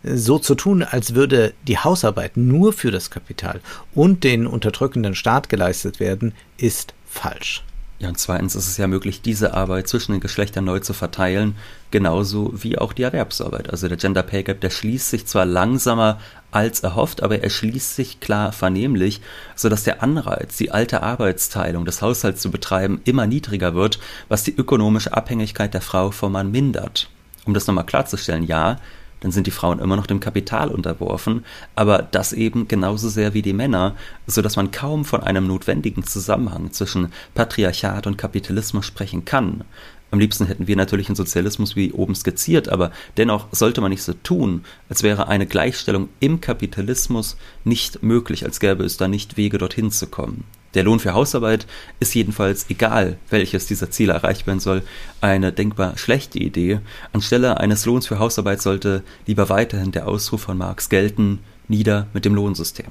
So 0.04 0.38
zu 0.38 0.54
tun, 0.54 0.84
als 0.84 1.16
würde 1.16 1.54
die 1.68 1.80
Hausarbeit 1.80 2.38
nur 2.38 2.72
für 2.72 2.92
das 2.92 3.10
Kapital 3.10 3.62
und 3.96 4.24
den 4.24 4.46
unterdrückenden 4.46 5.16
Staat 5.16 5.50
geleistet 5.50 6.00
werden, 6.00 6.34
ist 6.58 6.94
falsch. 7.08 7.64
Ja, 8.04 8.10
und 8.10 8.20
zweitens 8.20 8.54
ist 8.54 8.68
es 8.68 8.76
ja 8.76 8.88
möglich, 8.88 9.22
diese 9.22 9.54
Arbeit 9.54 9.88
zwischen 9.88 10.12
den 10.12 10.20
Geschlechtern 10.20 10.66
neu 10.66 10.82
zu 10.82 10.92
verteilen, 10.92 11.56
genauso 11.90 12.52
wie 12.54 12.78
auch 12.78 12.92
die 12.92 13.04
Erwerbsarbeit. 13.04 13.70
Also 13.70 13.88
der 13.88 13.96
Gender 13.96 14.24
Pay 14.24 14.44
Gap, 14.44 14.60
der 14.60 14.72
schließt 14.72 15.10
sich 15.10 15.26
zwar 15.26 15.46
langsamer 15.46 16.20
als 16.52 16.82
erhofft, 16.82 17.24
aber 17.24 17.40
er 17.40 17.50
schließt 17.50 17.96
sich 17.96 18.20
klar 18.20 18.52
vernehmlich, 18.52 19.22
sodass 19.56 19.86
der 19.86 20.04
Anreiz, 20.04 20.58
die 20.58 20.70
alte 20.70 21.02
Arbeitsteilung 21.02 21.86
des 21.86 22.02
Haushalts 22.02 22.42
zu 22.42 22.52
betreiben, 22.52 23.00
immer 23.06 23.26
niedriger 23.26 23.74
wird, 23.74 24.00
was 24.28 24.44
die 24.44 24.54
ökonomische 24.54 25.14
Abhängigkeit 25.14 25.74
der 25.74 25.80
Frau 25.80 26.12
vom 26.12 26.34
Mann 26.34 26.52
mindert. 26.52 27.10
Um 27.46 27.54
das 27.54 27.68
nochmal 27.68 27.86
klarzustellen, 27.86 28.44
ja, 28.44 28.80
dann 29.24 29.32
sind 29.32 29.48
die 29.48 29.52
Frauen 29.52 29.80
immer 29.80 29.96
noch 29.96 30.06
dem 30.06 30.20
Kapital 30.20 30.70
unterworfen, 30.70 31.46
aber 31.76 32.00
das 32.00 32.34
eben 32.34 32.68
genauso 32.68 33.08
sehr 33.08 33.34
wie 33.34 33.42
die 33.42 33.54
Männer, 33.54 33.96
so 34.28 34.42
dass 34.42 34.58
man 34.58 34.72
kaum 34.72 35.06
von 35.06 35.24
einem 35.24 35.48
notwendigen 35.48 36.04
Zusammenhang 36.04 36.74
zwischen 36.74 37.08
Patriarchat 37.34 38.06
und 38.06 38.18
Kapitalismus 38.18 38.86
sprechen 38.86 39.24
kann. 39.24 39.64
Am 40.12 40.20
liebsten 40.20 40.46
hätten 40.46 40.68
wir 40.68 40.76
natürlich 40.76 41.08
einen 41.08 41.16
Sozialismus 41.16 41.78
wie 41.78 41.94
oben 41.94 42.16
skizziert, 42.16 42.68
aber 42.68 42.92
dennoch 43.16 43.48
sollte 43.52 43.80
man 43.80 43.92
nicht 43.92 44.04
so 44.04 44.12
tun, 44.12 44.66
als 44.90 45.04
wäre 45.04 45.30
eine 45.30 45.48
Gleichstellung 45.48 46.10
im 46.20 46.42
Kapitalismus 46.42 47.38
nicht 47.64 48.04
möglich, 48.04 48.44
als 48.44 48.60
gäbe 48.60 48.84
es 48.84 48.98
da 48.98 49.08
nicht 49.08 49.38
Wege 49.38 49.58
dorthin 49.58 49.90
zu 49.90 50.08
kommen. 50.08 50.44
Der 50.74 50.84
Lohn 50.84 51.00
für 51.00 51.14
Hausarbeit 51.14 51.68
ist 52.00 52.16
jedenfalls, 52.16 52.70
egal 52.70 53.18
welches 53.30 53.68
dieser 53.68 53.92
Ziele 53.92 54.14
erreicht 54.14 54.48
werden 54.48 54.60
soll, 54.60 54.84
eine 55.22 55.54
denkbar 55.54 55.98
schlechte 55.98 56.40
Idee. 56.40 56.80
Anstelle 57.12 57.60
eines 57.60 57.86
Lohns 57.86 58.08
für 58.08 58.20
Hausarbeit 58.20 58.62
sollte 58.62 59.04
lieber 59.28 59.50
weiterhin 59.50 59.92
der 59.92 60.08
Ausruf 60.08 60.42
von 60.42 60.58
Marx 60.58 60.90
gelten, 60.90 61.40
nieder 61.68 62.08
mit 62.14 62.26
dem 62.26 62.36
Lohnsystem. 62.36 62.88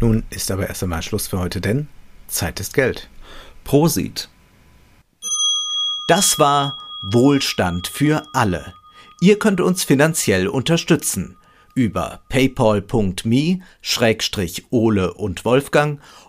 Nun 0.00 0.24
ist 0.30 0.50
aber 0.50 0.68
erst 0.68 0.82
einmal 0.82 1.02
Schluss 1.02 1.28
für 1.28 1.38
heute, 1.38 1.60
denn 1.60 1.88
Zeit 2.26 2.60
ist 2.60 2.74
Geld. 2.74 3.08
Prosit. 3.64 4.28
Das 6.08 6.38
war 6.38 6.78
Wohlstand 7.02 7.86
für 7.86 8.22
alle. 8.34 8.74
Ihr 9.20 9.38
könnt 9.38 9.60
uns 9.60 9.84
finanziell 9.84 10.48
unterstützen 10.48 11.36
über 11.74 12.20
paypal.me-ole 12.28 15.14
und 15.14 15.44
Wolfgang 15.44 16.00